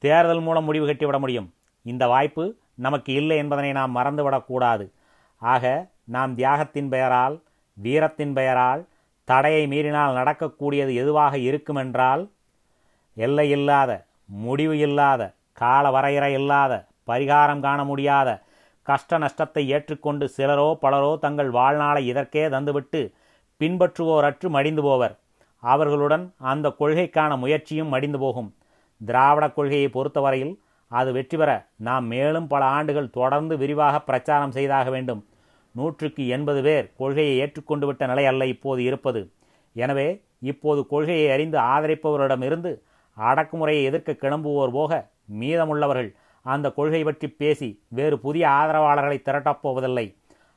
தேர்தல் 0.03 0.43
மூலம் 0.45 0.67
முடிவு 0.67 0.85
கட்டிவிட 0.87 1.17
முடியும். 1.23 1.49
இந்த 1.85 2.03
வாய்ப்பு 2.07 2.43
நமக்கு 2.85 3.11
இல்லை 3.13 3.35
என்பதனை 3.37 3.71
நாம் 3.71 3.95
மறந்துவிடக்கூடாது 3.97 4.85
ஆக 5.41 5.63
நாம் 6.15 6.31
தியாகத்தின் 6.35 6.89
பெயரால் 6.93 7.35
வீரத்தின் 7.77 8.33
பெயரால் 8.33 8.81
தடையை 9.27 9.63
மீறினால் 9.67 10.17
நடக்கக்கூடியது 10.19 10.91
எதுவாக 11.01 11.33
இருக்குமென்றால் 11.49 12.23
எல்லை 13.17 13.47
இல்லாத 13.49 13.91
முடிவு 14.43 14.75
இல்லாத 14.87 15.21
கால 15.53 15.85
வரையறை 15.91 16.31
இல்லாத 16.33 16.73
பரிகாரம் 17.07 17.59
காண 17.59 17.79
முடியாத 17.83 18.29
கஷ்ட 18.87 19.17
நஷ்டத்தை 19.23 19.63
ஏற்றுக்கொண்டு 19.75 20.25
சிலரோ 20.35 20.69
பலரோ 20.83 21.11
தங்கள் 21.25 21.51
வாழ்நாளை 21.57 22.01
இதற்கே 22.11 22.43
தந்துவிட்டு 22.55 23.01
பின்பற்றுவோரற்று 23.61 24.47
மடிந்து 24.55 24.83
போவர். 24.87 25.13
அவர்களுடன் 25.63 26.25
அந்த 26.51 26.67
கொள்கைக்கான 26.79 27.31
முயற்சியும் 27.43 27.93
மடிந்து 27.93 28.19
போகும். 28.23 28.49
திராவிட 29.01 29.45
கொள்கையை 29.57 29.87
பொறுத்தவரையில் 29.95 30.53
அது 30.91 31.09
வெற்றி 31.17 31.37
பெற 31.37 31.51
நாம் 31.87 32.05
மேலும் 32.13 32.47
பல 32.51 32.63
ஆண்டுகள் 32.77 33.13
தொடர்ந்து 33.17 33.53
விரிவாக 33.61 33.95
பிரச்சாரம் 34.09 34.55
செய்தாக 34.57 34.87
வேண்டும். 34.95 35.21
நூற்றுக்கு 35.75 36.23
எண்பது 36.35 36.61
பேர் 36.67 36.87
கொள்கையை 36.99 37.35
ஏற்றுக்கொண்டு 37.43 37.85
விட்ட 37.89 38.03
நிலை 38.11 38.25
அல்ல 38.31 38.45
இப்போது 38.53 38.81
இருப்பது. 38.89 39.21
எனவே 39.75 40.07
இப்போது 40.51 40.81
கொள்கையை 40.91 41.27
அறிந்து 41.35 41.57
ஆதரிப்பவரிடமிருந்து 41.73 42.71
அடக்குமுறையை 43.17 43.83
எதிர்க்க 43.89 44.11
கிளம்புவோர் 44.23 44.75
போக 44.77 44.91
மீதமுள்ளவர்கள் 45.41 46.11
அந்த 46.45 46.71
கொள்கை 46.71 47.03
பற்றி 47.03 47.27
பேசி 47.27 47.69
வேறு 47.87 48.19
புதிய 48.19 48.47
ஆதரவாளர்களை 48.47 49.21
திரட்டப் 49.21 49.61
போவதில்லை. 49.61 50.05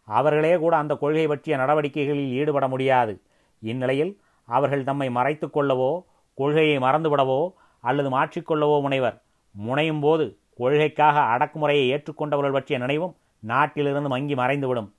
அவர்களே 0.09 0.57
கூட 0.57 0.77
அந்த 0.77 0.95
கொள்கை 0.95 1.27
பற்றிய 1.27 1.57
நடவடிக்கைகளில் 1.57 2.33
ஈடுபட 2.41 2.69
முடியாது. 2.69 3.21
இந்நிலையில் 3.63 4.13
அவர்கள் 4.49 4.85
தம்மை 4.85 5.11
மறைத்து 5.11 5.47
கொள்ளவோ 5.47 5.93
கொள்கையை 6.35 6.79
மறந்துவிடவோ 6.79 7.41
அல்லது 7.81 8.11
மாற்றிக்கொள்ளவோ 8.11 8.81
முனைவர். 8.81 9.17
முனையும் 9.55 10.01
போது 10.01 10.39
கொள்கைக்காக 10.55 11.17
அடக்குமுறையை 11.35 11.87
ஏற்றுக்கொண்டவர்கள் 11.95 12.53
பற்றிய 12.53 12.79
நினைவும் 12.79 13.17
நாட்டிலிருந்து 13.39 14.09
மங்கி 14.09 14.35
மறைந்துவிடும். 14.35 14.91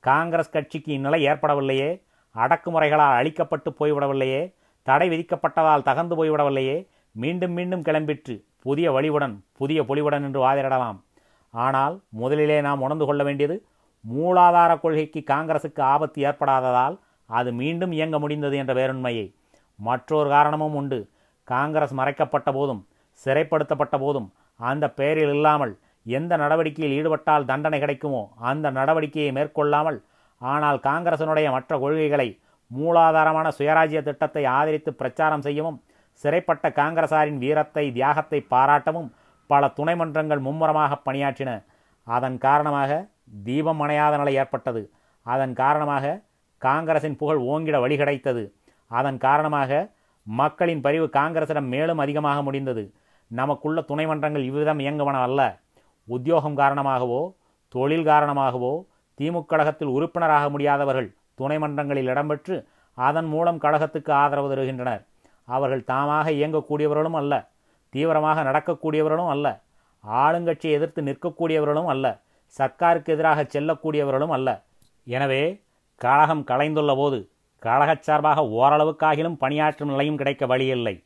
காங்கிரஸ் 0.00 0.50
கட்சிக்கு 0.50 0.92
இந்நிலை 0.92 1.26
ஏற்படவில்லையே? 1.26 1.90
அடக்குமுறைகளால் 2.34 3.18
அழிக்கப்பட்டு 3.20 3.70
போய்விடவில்லையே? 3.80 4.54
தடை 4.82 5.08
விதிக்கப்பட்டதால் 5.08 5.86
தகந்து 5.88 6.14
போய்விடவில்லையே? 6.18 6.76
மீண்டும் 7.12 7.52
மீண்டும் 7.52 7.82
கிளம்பிற்று. 7.82 8.36
புதிய 8.66 8.86
வழிவுடன் 8.96 9.34
புதிய 9.60 9.80
பொலிவுடன் 9.88 10.24
என்று 10.28 10.40
வாதிடலாம். 10.44 10.98
ஆனால் 11.54 11.94
முதலிலே 12.20 12.58
நாம் 12.66 12.82
உணர்ந்து 12.86 13.04
கொள்ள 13.08 13.22
வேண்டியது 13.28 13.56
மூலாதார 14.04 14.72
கொள்கைக்கு 14.82 15.20
காங்கிரசுக்கு 15.32 15.80
ஆபத்து 15.92 16.18
ஏற்படாததால் 16.28 16.96
அது 17.30 17.50
மீண்டும் 17.60 17.92
இயங்க 17.96 18.16
முடிந்தது 18.24 18.56
என்ற 18.62 18.72
வேறுண்மையை 18.80 19.26
மற்றொரு 19.78 20.28
காரணமும் 20.34 20.76
உண்டு. 20.80 20.98
காங்கிரஸ் 21.48 21.94
மறைக்கப்பட்ட 22.00 22.48
போதும் 22.56 22.82
சிறைப்படுத்தப்பட்ட 23.20 23.96
போதும் 24.04 24.28
அந்த 24.60 24.84
பெயரில் 24.98 25.32
இல்லாமல் 25.36 25.72
எந்த 26.06 26.32
நடவடிக்கையில் 26.42 26.94
ஈடுபட்டால் 26.98 27.48
தண்டனை 27.50 27.78
கிடைக்குமோ 27.80 28.22
அந்த 28.50 28.66
நடவடிக்கையை 28.78 29.30
மேற்கொள்ளாமல் 29.38 29.98
ஆனால் 30.40 30.78
காங்கிரசினுடைய 30.88 31.48
மற்ற 31.54 31.78
கொள்கைகளை 31.78 32.28
மூலாதாரமான 32.70 33.46
சுயராஜ்ய 33.58 34.00
திட்டத்தை 34.02 34.42
ஆதரித்து 34.56 34.90
பிரச்சாரம் 35.00 35.44
செய்யவும் 35.46 35.78
சிறைப்பட்ட 36.22 36.66
காங்கிரசாரின் 36.80 37.40
வீரத்தை 37.44 37.84
தியாகத்தை 37.96 38.38
பாராட்டவும் 38.52 39.08
பல 39.50 39.68
துணை 39.78 39.94
மன்றங்கள் 40.00 40.44
மும்முரமாக 40.46 40.92
பணியாற்றின. 41.06 41.50
அதன் 42.06 42.38
காரணமாக 42.46 42.90
தீபம் 43.46 43.80
அணையாத 43.84 44.14
நிலை 44.20 44.34
ஏற்பட்டது. 44.42 44.82
அதன் 45.26 45.54
காரணமாக 45.62 46.14
காங்கிரசின் 46.62 47.18
புகழ் 47.20 47.40
ஓங்கிட 47.52 47.76
வழி 47.84 47.96
கிடைத்தது. 48.00 48.44
அதன் 48.90 49.18
காரணமாக 49.26 49.70
மக்களின் 50.26 50.84
பரிவு 50.86 51.06
காங்கிரசிடம் 51.18 51.68
மேலும் 51.74 52.00
அதிகமாக 52.04 52.38
முடிந்தது. 52.46 52.84
நமக்குள்ள 53.30 53.80
துணை 53.90 54.04
மன்றங்கள் 54.10 54.46
இவ்விதம் 54.48 54.80
இயங்குவன 54.84 55.20
அல்ல. 55.26 55.40
உத்தியோகம் 56.08 56.58
காரணமாகவோ 56.62 57.20
தொழில் 57.74 58.08
காரணமாகவோ 58.10 58.74
திமுக 59.18 59.48
கழகத்தில் 59.50 59.92
உறுப்பினராக 59.96 60.46
முடியாதவர்கள் 60.54 61.08
துணை 61.40 61.56
மன்றங்களில் 61.62 62.10
இடம்பெற்று 62.12 62.56
அதன் 62.98 63.28
மூலம் 63.32 63.60
கழகத்துக்கு 63.64 64.10
ஆதரவு 64.22 64.48
தருகின்றனர். 64.52 65.02
அவர்கள் 65.48 65.88
தாமாக 65.92 66.26
இயங்கக்கூடியவர்களும் 66.30 67.18
அல்ல. 67.20 67.34
தீவிரமாக 67.88 68.42
நடக்கக்கூடியவர்களும் 68.42 69.30
அல்ல. 69.34 69.46
ஆளுங்கட்சியை 70.04 70.74
எதிர்த்து 70.78 71.02
நிற்கக்கூடியவர்களும் 71.02 71.90
அல்ல. 71.94 72.06
சர்க்காருக்கு 72.54 73.10
எதிராக 73.16 73.42
செல்லக்கூடியவர்களும் 73.54 74.34
அல்ல. 74.36 74.48
எனவே 75.06 75.42
கழகம் 76.00 76.44
கலைந்துள்ள 76.44 76.96
போது 76.96 77.18
கழகச் 77.62 78.02
சார்பாக 78.02 78.42
ஓரளவுக்காகிலும் 78.42 79.36
பணியாற்றும் 79.42 79.88
நிலையும் 79.88 80.16
கிடைக்க 80.16 80.46
வழியில்லை. 80.46 81.04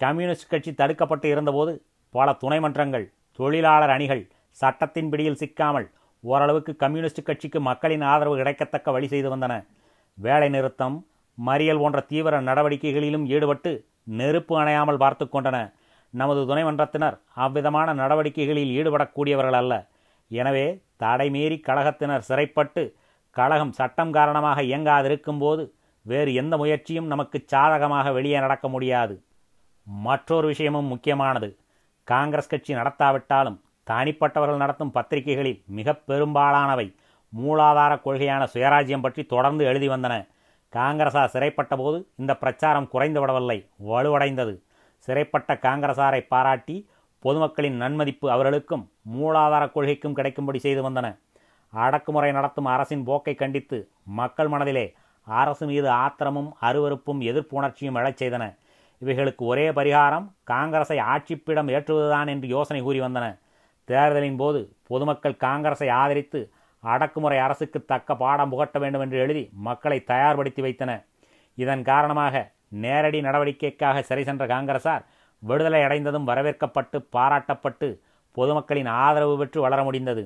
கம்யூனிஸ்ட் 0.00 0.52
கட்சி 0.52 0.70
தடுக்கப்பட்டு 0.72 1.24
இருந்தபோது 1.24 1.72
பல 2.14 2.32
துணை 2.32 2.60
மன்றங்கள் 2.60 3.04
தொழிலாளர் 3.38 3.90
அணிகள் 3.90 4.22
சட்டத்தின் 4.50 5.10
பிடியில் 5.10 5.38
சிக்காமல் 5.42 5.86
ஓரளவுக்கு 6.24 6.72
கம்யூனிஸ்ட் 6.76 7.22
கட்சிக்கு 7.22 7.60
மக்களின் 7.60 8.04
ஆதரவு 8.12 8.36
கிடைக்கத்தக்க 8.36 8.90
வழி 8.90 9.08
செய்து 9.12 9.28
வந்தன. 9.34 9.54
வேலை 10.18 10.48
நிறுத்தம் 10.48 10.96
மறியல் 11.38 11.80
போன்ற 11.82 12.00
தீவிர 12.10 12.40
நடவடிக்கைகளிலும் 12.48 13.24
ஈடுபட்டு 13.34 13.70
நெருப்பு 14.18 14.54
அணையாமல் 14.60 15.02
பார்த்து 15.02 15.24
கொண்டன. 15.26 15.58
நமது 16.14 16.40
துணை 16.48 16.62
மன்றத்தினர் 16.68 17.16
அவ்விதமான 17.44 17.88
நடவடிக்கைகளில் 18.00 18.72
ஈடுபடக்கூடியவர்கள் 18.78 19.58
அல்ல. 19.60 19.74
எனவே 20.30 20.66
தடை 21.02 21.28
மீறி 21.36 21.56
கழகத்தினர் 21.68 22.26
சிறைப்பட்டு 22.28 22.82
கழகம் 23.36 23.76
சட்டம் 23.78 24.12
காரணமாக 24.16 24.62
இயங்காதிருக்கும்போது 24.62 25.62
வேறு 26.06 26.30
எந்த 26.40 26.54
முயற்சியும் 26.62 27.10
நமக்கு 27.12 27.38
சாதகமாக 27.52 28.12
வெளியே 28.16 28.38
நடக்க 28.44 28.66
முடியாது. 28.68 29.14
மற்றொரு 29.86 30.46
விஷயமும் 30.52 30.90
முக்கியமானது. 30.92 31.48
காங்கிரஸ் 32.08 32.50
கட்சி 32.52 32.72
நடத்தாவிட்டாலும் 32.74 33.58
தனிப்பட்டவர்கள் 33.86 34.62
நடத்தும் 34.64 34.94
பத்திரிகைகளில் 34.96 35.60
மிக 35.78 35.94
பெரும்பாலானவை 36.10 36.86
மூலாதார 37.32 37.92
கொள்கையான 38.04 38.42
சுயராஜ்யம் 38.54 39.04
பற்றி 39.06 39.22
தொடர்ந்து 39.32 39.62
எழுதி 39.70 39.88
வந்தன. 39.88 40.14
காங்கிரசார் 40.72 41.32
சிறைப்பட்ட 41.32 41.76
போது 41.76 42.08
இந்த 42.16 42.36
பிரச்சாரம் 42.36 42.88
குறைந்து 42.88 43.20
விடவில்லை 43.20 43.68
வலுவடைந்தது. 43.88 44.54
சிறைப்பட்ட 45.08 45.54
காங்கிரசாரை 45.54 46.20
பாராட்டி 46.28 46.88
பொதுமக்களின் 47.18 47.76
நன்மதிப்பு 47.80 48.30
அவர்களுக்கும் 48.30 48.90
மூலாதார 49.14 49.64
கொள்கைக்கும் 49.74 50.12
கிடைக்கும்படி 50.12 50.58
செய்து 50.58 50.90
வந்தன. 50.90 51.18
அடக்குமுறை 51.72 52.32
நடத்தும் 52.32 52.64
அரசின் 52.64 53.04
போக்கை 53.04 53.34
கண்டித்து 53.34 53.88
மக்கள் 54.02 54.48
மனதிலே 54.48 54.94
அரசு 55.26 55.66
மீது 55.66 55.88
ஆத்திரமும் 55.88 56.50
அருவருப்பும் 56.60 57.20
எதிர்ப்பு 57.20 57.56
உணர்ச்சியும் 57.56 57.96
எழச் 57.96 58.20
செய்தன. 58.22 58.44
இவைகளுக்கு 59.02 59.44
ஒரே 59.44 59.70
பரிகாரம் 59.70 60.26
காங்கிரஸை 60.44 60.98
ஆட்சிப்பிடம் 60.98 61.68
ஏற்றுவதுதான் 61.68 62.28
என்று 62.28 62.48
யோசனை 62.48 62.82
கூறி 62.82 63.00
வந்தன. 63.00 63.38
தேர்தலின் 63.84 64.36
போது 64.36 64.60
பொதுமக்கள் 64.86 65.36
காங்கிரஸை 65.36 65.88
ஆதரித்து 65.88 66.40
அடக்குமுறை 66.84 67.38
அரசுக்கு 67.46 67.78
தக்க 67.84 68.14
பாடம் 68.22 68.52
புகட்ட 68.52 68.76
வேண்டும் 68.82 69.04
என்று 69.04 69.18
எழுதி 69.24 69.42
மக்களை 69.66 69.98
தயார்படுத்தி 70.10 70.62
வைத்தன. 70.66 70.90
இதன் 71.58 71.82
காரணமாக 71.90 72.34
நேரடி 72.84 73.18
நடவடிக்கைக்காக 73.26 74.02
சிறை 74.08 74.22
சென்ற 74.24 74.44
காங்கிரசார் 74.52 75.02
விடுதலை 75.42 75.80
அடைந்ததும் 75.86 76.28
வரவேற்கப்பட்டு 76.30 76.98
பாராட்டப்பட்டு 77.16 77.88
பொதுமக்களின் 78.36 78.90
ஆதரவு 79.04 79.34
பெற்று 79.40 79.58
வளர 79.64 79.80
முடிந்தது. 79.88 80.22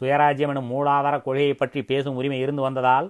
சுயராஜ்யம் 0.00 0.52
எனும் 0.52 0.70
மூலாதார 0.72 1.16
கொள்கையை 1.24 1.54
பற்றி 1.56 1.80
பேசும் 1.90 2.16
உரிமை 2.20 2.38
இருந்து 2.44 2.62
வந்ததால் 2.66 3.08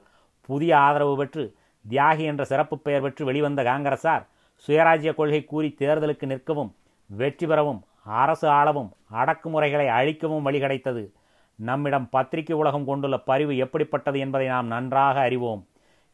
புதிய 0.49 0.73
ஆதரவு 0.87 1.14
பெற்று 1.20 1.44
தியாகி 1.85 2.25
என்ற 2.31 2.42
சிறப்பு 2.51 2.77
பெயர் 2.79 3.05
பெற்று 3.05 3.23
வெளிவந்த 3.29 3.61
காங்கிரசார் 3.68 4.25
சுயராஜ்ய 4.68 5.11
கொள்கை 5.14 5.40
கூறி 5.44 5.68
தேர்தலுக்கு 5.81 6.27
நிற்கவும் 6.33 6.70
வெற்றி 7.11 7.47
பெறவும் 7.47 7.81
அரசு 8.20 8.47
ஆளவும் 8.59 8.90
அடக்குமுறைகளை 9.20 9.87
அழிக்கவும் 9.99 10.44
வழி 10.47 10.59
கிடைத்தது 10.61 11.03
நம்மிடம் 11.57 12.09
பத்திரிகை 12.09 12.57
உலகம் 12.57 12.85
கொண்டுள்ள 12.85 13.19
பரிவு 13.19 13.57
எப்படிப்பட்டது 13.57 14.19
என்பதை 14.19 14.47
நாம் 14.47 14.67
நன்றாக 14.67 15.21
அறிவோம். 15.21 15.67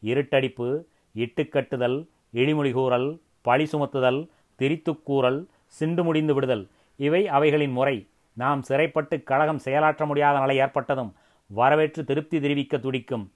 இருட்டடிப்பு 0.03 0.83
இட்டுக்கட்டுதல் 1.15 2.07
இழிமொழி 2.31 2.71
கூறல் 2.71 3.21
பழி 3.41 3.63
சுமத்துதல் 3.63 4.27
திரித்துக்கூறல் 4.59 5.45
சிண்டு 5.67 6.03
முடிந்து 6.03 6.33
விடுதல். 6.33 6.69
இவை 6.95 7.27
அவைகளின் 7.27 7.71
முறை. 7.71 8.07
நாம் 8.33 8.61
சிறைப்பட்டு 8.61 9.23
கழகம் 9.23 9.57
செயலாற்ற 9.57 10.05
முடியாத 10.05 10.39
நிலை 10.39 10.57
ஏற்பட்டதும் 10.57 11.13
வரவேற்று 11.47 12.03
திருப்தி 12.03 12.41
தெரிவிக்க 12.41 12.77
துடிக்கும். 12.77 13.31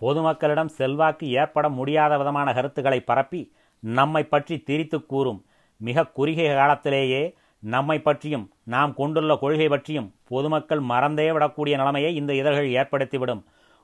பொதுமக்களிடம் 0.00 0.66
செல்வாக்கு 0.66 1.30
ஏற்பட 1.30 1.68
முடியாத 1.68 2.18
விதமான 2.18 2.52
கருத்துக்களை 2.52 3.00
பரப்பி 3.00 3.52
நம்மை 3.80 4.24
பற்றி 4.24 4.58
திரித்து 4.58 5.06
கூறும். 5.06 5.44
மிக 5.76 6.06
குறுகிய 6.06 6.54
காலத்திலேயே 6.54 7.36
நம்மை 7.62 7.98
பற்றியும் 7.98 8.50
நாம் 8.64 8.94
கொண்டுள்ள 8.94 9.36
கொள்கை 9.36 9.68
பற்றியும் 9.68 10.14
பொதுமக்கள் 10.28 10.80
மறந்தே 10.80 11.30
விடக்கூடிய 11.30 11.76
நிலைமையை 11.80 12.14
இந்த 12.14 12.34
இதழ்கள் 12.34 12.68
ஏற்படுத்திவிடும். 12.68 13.42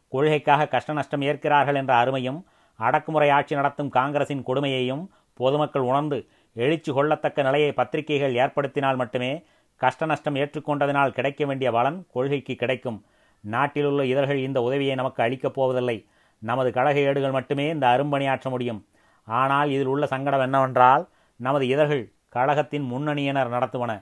கொள்கைக்காக 0.09 0.69
கஷ்ட 0.69 0.93
நஷ்டம் 0.93 1.21
ஏற்கிறார்கள் 1.21 1.75
என்ற 1.75 1.95
அருமையும் 1.95 2.45
அடக்குமுறை 2.77 3.31
ஆட்சி 3.31 3.55
நடத்தும் 3.55 3.91
காங்கிரசின் 3.91 4.45
கொடுமையையும் 4.47 5.03
பொதுமக்கள் 5.35 5.83
உணர்ந்து 5.83 6.19
எழுச்சி 6.55 6.93
கொள்ளத்தக்க 6.93 7.43
நிலையை 7.43 7.73
பத்திரிகைகள் 7.73 8.35
ஏற்படுத்தினால் 8.35 8.97
மட்டுமே 8.97 9.45
கஷ்ட 9.77 10.07
நஷ்டம் 10.07 10.35
ஏற்றுக்கொண்டதினால் 10.35 11.09
கிடைக்க 11.09 11.45
வேண்டிய 11.45 11.73
பலன் 11.73 12.07
கொள்கைக்கு 12.13 12.55
கிடைக்கும். 12.55 13.05
நாட்டிலுள்ள 13.41 14.05
இதழ்கள் 14.07 14.39
இந்த 14.39 14.63
உதவியை 14.63 14.95
நமக்கு 14.95 15.23
அளிக்கப் 15.23 15.55
போவதில்லை. 15.55 16.07
நமது 16.39 16.73
கழக 16.73 16.99
ஏடுகள் 16.99 17.31
மட்டுமே 17.31 17.69
இந்த 17.69 17.87
அரும்பணியாற்ற 17.87 18.49
முடியும். 18.49 18.87
ஆனால் 19.25 19.71
இதில் 19.71 19.87
உள்ள 19.87 20.07
சங்கடம் 20.07 20.41
என்னவென்றால் 20.41 21.09
நமது 21.37 21.67
இதழ்கள் 21.67 22.13
கழகத்தின் 22.35 22.87
முன்னணியினர் 22.92 23.55
நடத்துவன. 23.55 23.92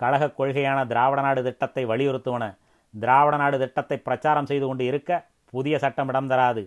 கழக 0.00 0.30
கொள்கையான 0.38 0.78
திராவிட 0.90 1.20
நாடு 1.26 1.40
திட்டத்தை 1.48 1.82
வலியுறுத்துவன. 1.86 2.44
திராவிட 2.94 3.36
நாடு 3.42 3.56
திட்டத்தை 3.58 3.96
பிரச்சாரம் 4.06 4.48
செய்து 4.50 4.66
கொண்டு 4.66 4.84
இருக்க 4.90 5.10
புதிய 5.52 5.74
சட்டம் 5.84 6.10
இடம் 6.12 6.30
தராது. 6.32 6.62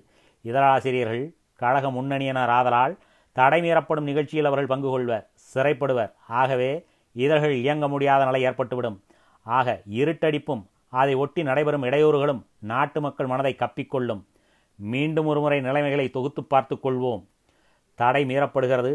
இதழாசிரியர்கள் 0.45 1.23
கழக 1.61 1.85
முன்னணியினர் 1.91 2.53
ஆதலால் 2.57 2.93
தடை 3.35 3.59
மீறப்படும் 3.61 4.09
நிகழ்ச்சியில் 4.09 4.49
அவர்கள் 4.49 4.71
பங்கு 4.73 4.89
கொள்வர் 4.89 5.25
சிறைப்படுவர். 5.53 6.11
ஆகவே 6.41 6.71
இதழ்கள் 7.15 7.55
இயங்க 7.61 7.85
முடியாத 7.87 8.21
நிலை 8.25 8.41
ஏற்பட்டுவிடும். 8.47 8.97
ஆக 9.45 9.67
இருட்டடிப்பும் 9.99 10.63
அதை 10.99 11.13
ஒட்டி 11.23 11.41
நடைபெறும் 11.43 11.85
இடையூறுகளும் 11.87 12.41
நாட்டு 12.71 12.99
மக்கள் 13.01 13.31
மனதை 13.31 13.53
கப்பிக்கொள்ளும். 13.59 14.21
மீண்டும் 14.79 15.27
ஒருமுறை 15.31 15.59
நிலைமைகளை 15.61 16.05
தொகுத்து 16.09 16.41
பார்த்து 16.43 16.75
கொள்வோம். 16.75 17.23
தடை 17.99 18.21
மீறப்படுகிறது 18.25 18.91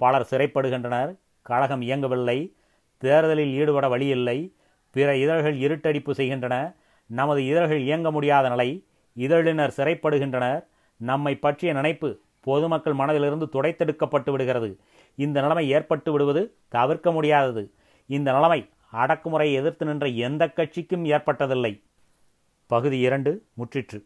பலர் 0.00 0.28
சிறைப்படுகின்றனர் 0.30 1.12
கழகம் 1.42 1.82
இயங்கவில்லை 1.82 2.54
தேர்தலில் 2.98 3.52
ஈடுபட 3.52 3.88
வழியில்லை 3.88 4.54
பிற 4.90 5.16
இதழ்கள் 5.16 5.56
இருட்டடிப்பு 5.58 6.10
செய்கின்றன 6.10 6.74
நமது 7.06 7.46
இதழ்கள் 7.46 7.80
இயங்க 7.80 8.10
முடியாத 8.10 8.48
நிலை 8.48 8.84
இதழினர் 9.16 9.76
சிறைப்படுகின்றனர் 9.76 10.64
நம்மை 10.96 11.34
பற்றிய 11.34 11.72
நினைப்பு 11.72 12.20
பொதுமக்கள் 12.40 12.94
மனதிலிருந்து 12.94 13.46
துடைத்தெடுக்கப்பட்டு 13.52 14.30
விடுகிறது. 14.30 14.80
இந்த 15.14 15.40
நிலைமை 15.40 15.70
ஏற்பட்டு 15.70 16.12
விடுவது 16.12 16.54
தவிர்க்க 16.68 17.12
முடியாதது. 17.12 17.72
இந்த 18.06 18.32
நிலைமை 18.32 18.68
அடக்குமுறையை 18.92 19.52
எதிர்த்து 19.52 19.86
நின்ற 19.86 20.06
எந்த 20.06 20.48
கட்சிக்கும் 20.48 21.04
ஏற்பட்டதில்லை. 21.04 21.82
பகுதி 22.66 22.98
இரண்டு 22.98 23.44
முற்றிற்று. 23.54 24.04